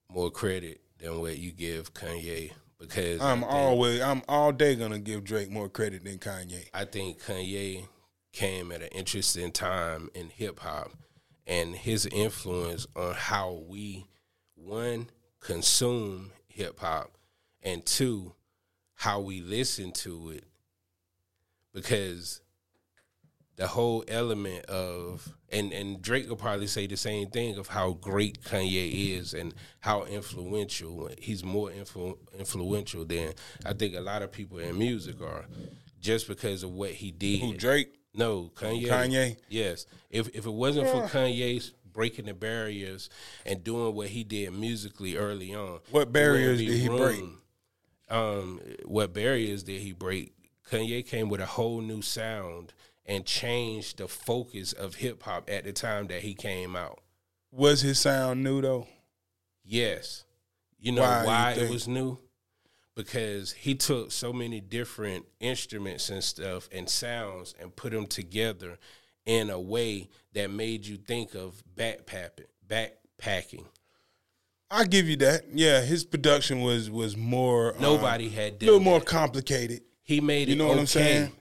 [0.10, 4.98] more credit than what you give Kanye because I'm think- always I'm all day gonna
[5.00, 6.68] give Drake more credit than Kanye.
[6.74, 7.88] I think Kanye
[8.32, 10.92] came at an interesting time in hip hop
[11.46, 14.08] and his influence on how we
[14.56, 15.10] one
[15.40, 17.16] consume hip hop
[17.62, 18.34] and two
[18.96, 20.46] how we listen to it
[21.74, 22.42] because
[23.56, 27.94] the whole element of and and Drake will probably say the same thing of how
[27.94, 33.34] great Kanye is and how influential he's more influ- influential than
[33.66, 35.46] I think a lot of people in music are
[36.02, 37.42] just because of what he did.
[37.42, 37.94] Who Drake?
[38.16, 38.88] No, Kanye.
[38.88, 39.38] Kanye?
[39.50, 39.86] Yes.
[40.10, 43.10] If if it wasn't for Kanye's breaking the barriers
[43.46, 47.24] and doing what he did musically early on, What barriers did he break?
[48.10, 50.34] Um, what barriers did he break?
[50.70, 52.74] Kanye came with a whole new sound
[53.06, 57.00] and changed the focus of hip hop at the time that he came out.
[57.52, 58.88] Was his sound new though?
[59.64, 60.24] Yes.
[60.80, 62.18] You know Why why, you it was new?
[62.96, 68.78] Because he took so many different instruments and stuff and sounds and put them together
[69.26, 72.46] in a way that made you think of backpacking.
[72.68, 73.66] Backpacking.
[74.70, 75.46] I give you that.
[75.54, 79.82] Yeah, his production was was more Nobody um, had a little more complicated.
[80.02, 80.82] He made it You know what okay.
[80.82, 81.32] I'm saying?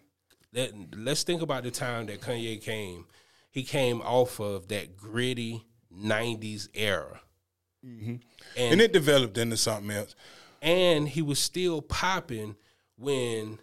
[0.52, 3.06] Let, let's think about the time that Kanye came.
[3.50, 7.20] He came off of that gritty '90s era,
[7.84, 8.10] Mm-hmm.
[8.56, 10.14] and And it developed into something else.
[10.62, 12.54] and he was still popping
[12.96, 13.58] when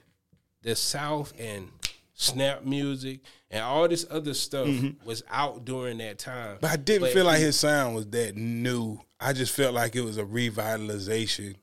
[0.61, 1.69] the South and
[2.13, 4.67] snap music and all this other stuff
[5.05, 6.49] was out during that time.
[6.55, 6.61] Mm-hmm.
[6.61, 8.99] But I didn't feel like he- his sound was that new.
[9.21, 11.55] I just felt like it was a revitalization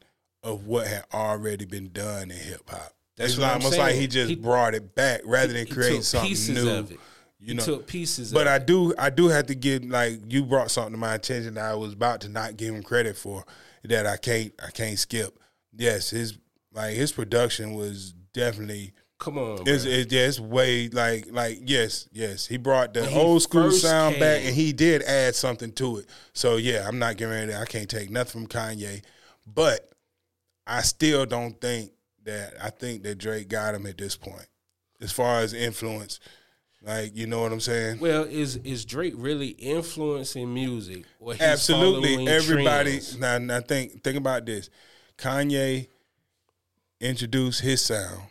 [0.43, 2.93] of what had already been done in hip hop.
[3.17, 5.95] That's It's what I'm almost like he just He- brought it back rather than create
[5.97, 6.71] took something pieces new.
[6.71, 7.01] of it.
[7.39, 8.33] You he know, took pieces.
[8.33, 8.67] but of I it.
[8.67, 11.75] do I do have to give like you brought something to my attention that I
[11.75, 13.45] was about to not give him credit for
[13.85, 15.39] that I can't I can't skip.
[15.77, 16.37] Yes, his
[16.73, 19.61] like his production was definitely come on.
[19.67, 23.71] it's, it's, yeah, it's way like like yes yes he brought the When old school
[23.71, 26.07] sound back and he did add something to it.
[26.33, 27.55] So yeah, I'm not getting ready.
[27.55, 29.03] I can't take nothing from Kanye,
[29.47, 29.89] but
[30.67, 31.93] I still don't think
[32.27, 34.47] that I think that Drake got him at this point
[35.01, 36.21] as far as influence.
[36.83, 37.99] Like you know what I'm saying?
[37.99, 41.05] Well, is is Drake really influencing music?
[41.19, 42.91] Or he's Absolutely, everybody.
[42.91, 43.19] trends?
[43.19, 44.71] Now, now think think about this.
[45.19, 45.89] Kanye
[47.01, 48.23] introduced his sound,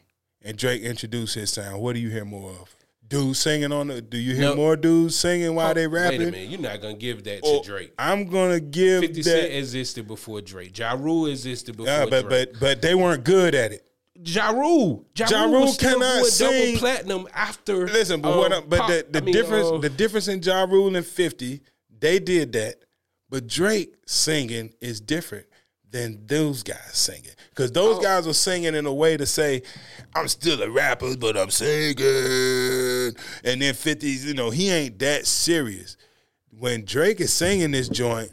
[0.41, 1.81] and Drake introduced his sound.
[1.81, 2.74] What do you hear more of?
[3.07, 4.01] Dudes singing on the.
[4.01, 4.55] Do you hear No.
[4.55, 6.19] more dudes singing while they rapping?
[6.19, 7.93] Wait a minute, you're not gonna give that to Or- Drake.
[7.99, 9.57] I'm gonna give Fifty Cent that.
[9.57, 10.77] existed before Drake.
[10.77, 12.53] Ja Rule existed before Yeah, but Drake.
[12.53, 13.83] but but they weren't good at it.
[14.23, 17.85] Ja Rule, ja, Ja Rule cannot sing- double platinum after.
[17.87, 18.53] Listen, but uh, what?
[18.53, 21.05] I- But Pop- the, the I mean, difference uh, the difference in Ja Rule and
[21.05, 21.61] Fifty,
[21.99, 22.75] they did that,
[23.29, 25.45] but Drake singing is different
[25.95, 28.01] than those guys singing because those Oh.
[28.01, 29.61] guys were singing in a way to say,
[30.13, 35.25] "I'm still a rapper, but I'm singing," and then 50s, you know, he ain't that
[35.25, 35.97] serious.
[36.57, 38.31] When Drake is singing this joint.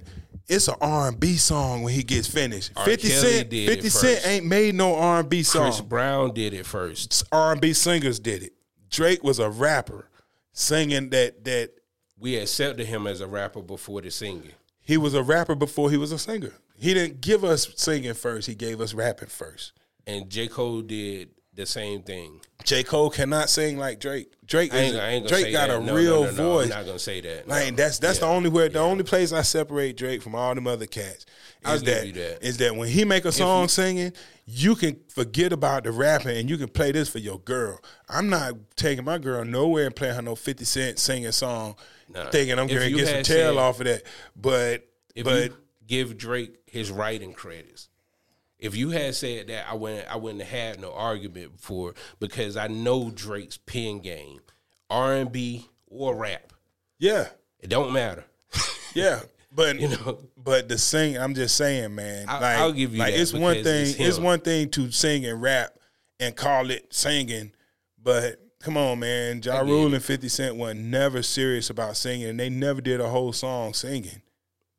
[0.49, 2.73] It's an R and B song when he gets finished.
[2.77, 2.85] R.
[2.85, 4.27] Fifty Kelly Cent, did it Fifty Cent first.
[4.27, 5.71] ain't made no R and B song.
[5.71, 7.23] Chris Brown did it first.
[7.33, 8.53] R and B singers did it.
[8.91, 10.09] Drake was a rapper
[10.53, 11.71] singing that that
[12.19, 14.51] We accepted him as a rapper before the singing.
[14.83, 16.53] He was a rapper before he was a singer.
[16.77, 18.47] He didn't give us singing first.
[18.47, 19.73] He gave us rapping first.
[20.07, 20.49] And J.
[20.49, 22.41] Cole did the same thing.
[22.65, 24.33] J Cole cannot sing like Drake.
[24.47, 24.93] Drake is
[25.29, 25.79] Drake got that.
[25.79, 26.65] a No, real no, no, voice.
[26.65, 27.49] I'm not gonna say that.
[27.49, 30.67] Like that's that's the only way the only place I separate Drake from all them
[30.67, 31.27] other cats
[31.67, 32.39] is that, that.
[32.47, 34.13] is that when he make a song singing,
[34.47, 37.79] you can forget about the rapping and you can play this for your girl.
[38.09, 41.77] I'm not taking my girl nowhere and playing her no 50 Cent singing song,
[42.09, 42.31] Nah.
[42.31, 44.03] thinking I'm If gonna get some tail said- off of that.
[44.37, 47.89] But if but you give Drake his writing credits.
[48.63, 52.57] If you had said that, I wouldn't I wouldn't have had no argument before because
[52.57, 54.41] I know Drake's pen game,
[54.89, 56.53] R and B or rap.
[56.99, 57.29] yeah,
[57.61, 58.25] It don't matter.
[58.95, 59.21] yeah.
[59.55, 60.19] But You know?
[60.37, 62.27] but the sing, I'm just saying, man.
[62.29, 63.83] I- like, I'll give you like that it's one thing.
[63.87, 65.75] it's It's, one thing to sing and rap
[66.19, 67.53] and call it singing,
[68.03, 69.43] but come on, man.
[69.45, 72.29] Ja Rule and 50 Cent were never serious about singing.
[72.29, 74.23] And they never did a whole song singing.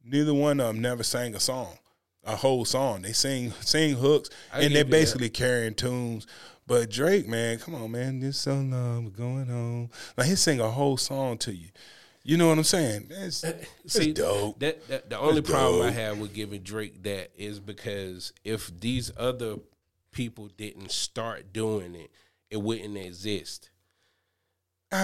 [0.03, 1.77] Neither one of them never sang a song,
[2.25, 3.01] a whole song.
[3.01, 4.89] They sing sing hooks, and they're you that.
[4.89, 6.27] basically carrying tunes.
[6.65, 8.19] But Drake, man, come on, man.
[8.19, 9.89] This so long, uh, we're going on.
[10.17, 11.69] Like he sing a whole song to you.
[12.25, 13.07] You know what I'm saying?
[13.09, 14.59] That's, that's uh, See, dope.
[14.59, 18.79] That, that the only That's problem I have with giving Drake that is because if
[18.79, 19.57] these other
[20.11, 22.11] people didn't start doing it,
[22.49, 23.71] it wouldn't exist.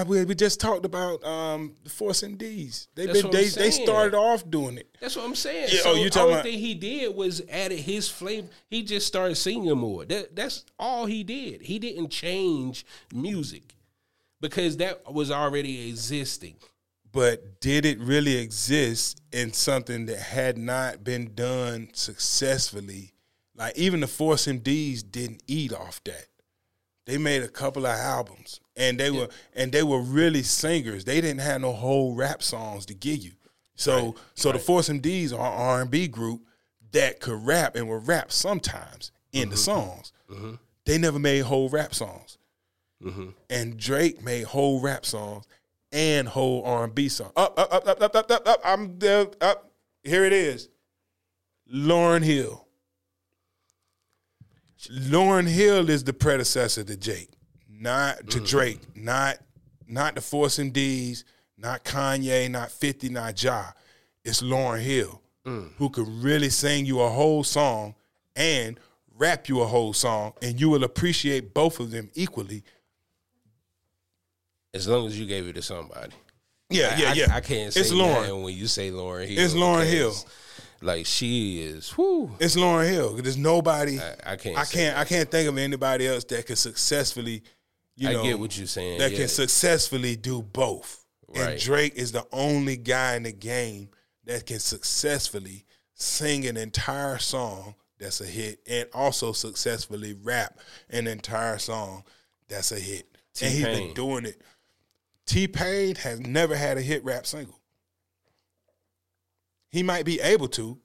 [0.07, 2.87] We, we just talked about um, the Force MDs.
[2.95, 4.95] That's been they, they started off doing it.
[5.01, 5.69] That's what I'm saying.
[5.71, 8.47] Yeah, so oh, you the talking only about- thing he did was added his flavor.
[8.69, 10.05] He just started singing more.
[10.05, 11.63] That that's all he did.
[11.63, 13.73] He didn't change music
[14.39, 16.55] because that was already existing.
[17.11, 23.13] but did it really exist in something that had not been done successfully?
[23.55, 26.27] Like even the Force MDs didn't eat off that.
[27.09, 31.05] They made a couple of albums, and they were and they were really singers.
[31.05, 33.31] They didn't have no whole rap songs to give you.
[33.75, 36.41] So so the Force MDs are R and B group
[36.91, 39.63] that could rap and would rap sometimes in the mm-hmm.
[39.63, 40.13] songs.
[40.29, 40.55] Mm-hmm.
[40.85, 42.37] They never made whole rap songs
[43.03, 43.29] mm-hmm.
[43.49, 45.45] and Drake made whole rap songs
[45.91, 47.33] and whole R and B songs.
[47.35, 48.61] Up, up, up, up, up, up, up, up.
[48.63, 49.27] I'm there.
[49.41, 49.71] Up.
[50.03, 50.69] Here it is.
[51.73, 52.67] Lauryn Hill.
[54.87, 57.29] Lauryn Hill is the predecessor to Jake,
[57.69, 58.47] not to mm.
[58.47, 59.37] Drake, not
[59.87, 61.23] not the Force MDs,
[61.57, 63.71] not Kanye, not Fifty, not Ja.
[64.23, 65.69] It's Lauryn Hill mm.
[65.77, 67.95] who could really sing you a whole song
[68.35, 68.79] and
[69.17, 72.63] rap you a whole song, and you will appreciate both of them equally.
[74.73, 76.13] As long as you gave it to somebody.
[76.69, 77.35] Yeah, I- yeah, yeah.
[77.35, 78.43] I can't say It's Lauryn.
[78.43, 79.43] when you say Lauryn Hill.
[79.43, 80.25] It's Lauryn because,
[80.81, 81.95] Like she is.
[81.97, 82.31] Whoo.
[82.39, 83.13] It's Lauryn Hill.
[83.15, 83.99] There's nobody.
[83.99, 84.57] I, I can't.
[84.57, 84.97] I can't.
[84.97, 87.43] I can't think of anybody else that could successfully,
[87.95, 88.99] you I know, get what you're saying.
[88.99, 89.17] that yeah.
[89.17, 91.05] can successfully do both.
[91.33, 93.89] And Drake is the only guy in the game
[94.25, 100.59] that can successfully sing an entire song that's a hit and also successfully rap
[100.89, 102.03] an entire song
[102.47, 103.05] that's a hit.
[103.41, 104.41] And he's been doing it.
[105.25, 107.58] T Pain has never had a hit rap single.
[109.69, 110.77] He might be able to,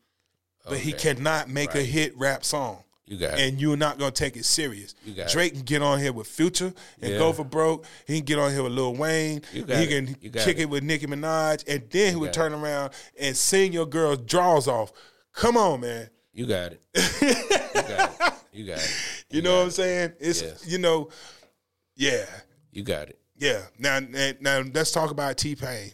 [0.69, 3.41] but he cannot make a hit rap song You got it.
[3.49, 4.95] and you're not gonna take it serious.
[5.05, 7.19] You got Drake can get on here with Future and Yeah.
[7.19, 7.85] go for broke.
[8.07, 9.43] He can get on here with Lil Wayne.
[9.53, 9.89] You got he it.
[9.89, 10.63] can You kick it.
[10.63, 10.71] it.
[10.71, 14.93] with Nicki Minaj, and then he would turn around and sing your girl's draws off.
[15.33, 16.09] Come on, man.
[16.33, 16.81] You got it.
[16.95, 18.35] you got it.
[18.53, 18.91] You got it.
[19.31, 20.13] You know what I'm saying?
[20.21, 20.65] It's Yes.
[20.67, 21.09] you know,
[21.97, 22.25] yeah,
[22.73, 23.19] You got it.
[23.37, 23.63] yeah.
[23.79, 24.01] Now,
[24.41, 25.93] now let's talk about T Pain.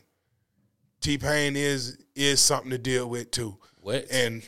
[1.01, 3.57] T Pain is is something to deal with too.
[3.81, 4.07] What?
[4.11, 4.43] and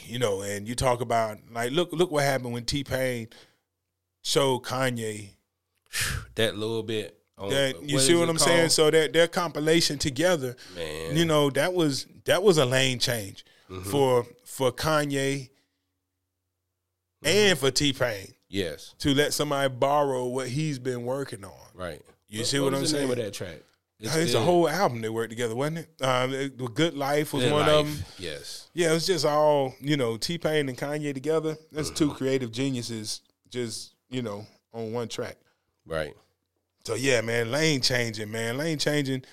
[0.00, 3.28] you know, and you talk about like look look what happened when T Pain
[4.22, 5.30] showed Kanye
[6.34, 7.12] that little bit.
[7.38, 8.70] On, that you what see what I'm saying?
[8.70, 11.16] So that their compilation together, Man.
[11.16, 13.90] you know, that was that was a lane change Mm-hmm.
[13.90, 15.48] for for Kanye
[17.24, 18.94] and for T Pain Yes.
[19.00, 21.50] to let somebody borrow what he's been working on.
[21.74, 22.00] Right.
[22.28, 23.18] You see what I'm was the name saying?
[23.18, 23.58] of that track?
[23.98, 26.02] It's, a whole album they worked together, wasn't it?
[26.04, 27.70] Um, it- the Good Life was Good one Life.
[27.74, 28.04] of them.
[28.18, 28.68] Yes.
[28.74, 31.56] Yeah, it was just all you know, T Pain and Kanye together.
[31.72, 35.36] That's two creative geniuses, just you know, on one track.
[35.86, 36.14] Right.
[36.84, 39.24] So yeah, man, lane changing, man, lane changing,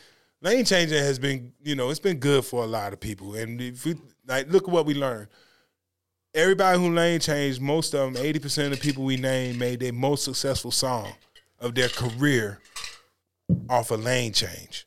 [0.41, 3.35] lane changing has been, you know, it's been good for a lot of people.
[3.35, 3.95] And if we
[4.25, 5.27] like, look at what we learned.
[6.33, 9.81] Everybody who lane changed, most of them, eighty percent of the people we named made
[9.81, 11.13] their most successful song
[11.59, 12.59] of their career
[13.69, 14.85] off a lane change.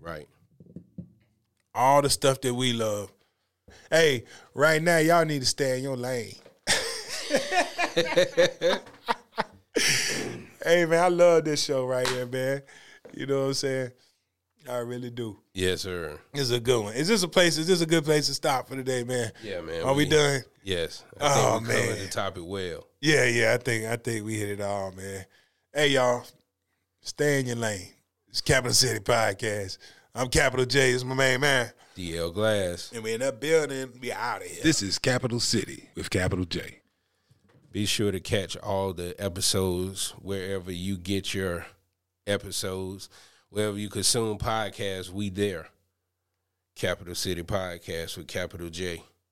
[0.00, 0.28] Right.
[1.74, 3.12] all the stuff that we love.
[3.90, 4.24] Hey,
[4.54, 6.34] right now, y'all need to stay in your lane.
[10.64, 12.62] hey, man, I love this show right here, man.
[13.14, 13.90] You know what I'm saying?
[14.68, 15.38] I really do.
[15.54, 16.18] Yes, sir.
[16.34, 16.94] It's a good one.
[16.94, 17.58] Is this a place?
[17.58, 19.32] Is this a good place to stop for today, man?
[19.42, 19.82] Yeah, man.
[19.82, 20.42] Are we done?
[20.62, 21.04] Yes.
[21.20, 21.98] I Oh, we man.
[21.98, 22.86] the topic well.
[23.00, 23.54] Yeah, yeah.
[23.54, 25.26] I think I think we hit it all, man.
[25.74, 26.24] Hey, y'all,
[27.02, 27.88] stay in your lane.
[28.28, 29.78] It's Capital City Podcast.
[30.14, 30.92] I'm Capital J.
[30.92, 32.92] It's my main man, DL Glass.
[32.94, 33.92] and we in that building.
[34.00, 34.62] We out of here.
[34.62, 36.78] This is Capital City with Capital J.
[37.70, 41.66] Be sure to catch all the episodes wherever you get your
[42.26, 43.08] episodes,
[43.48, 45.10] wherever you consume podcasts.
[45.10, 45.68] We there.
[46.74, 49.02] Capital City Podcast with Capital J.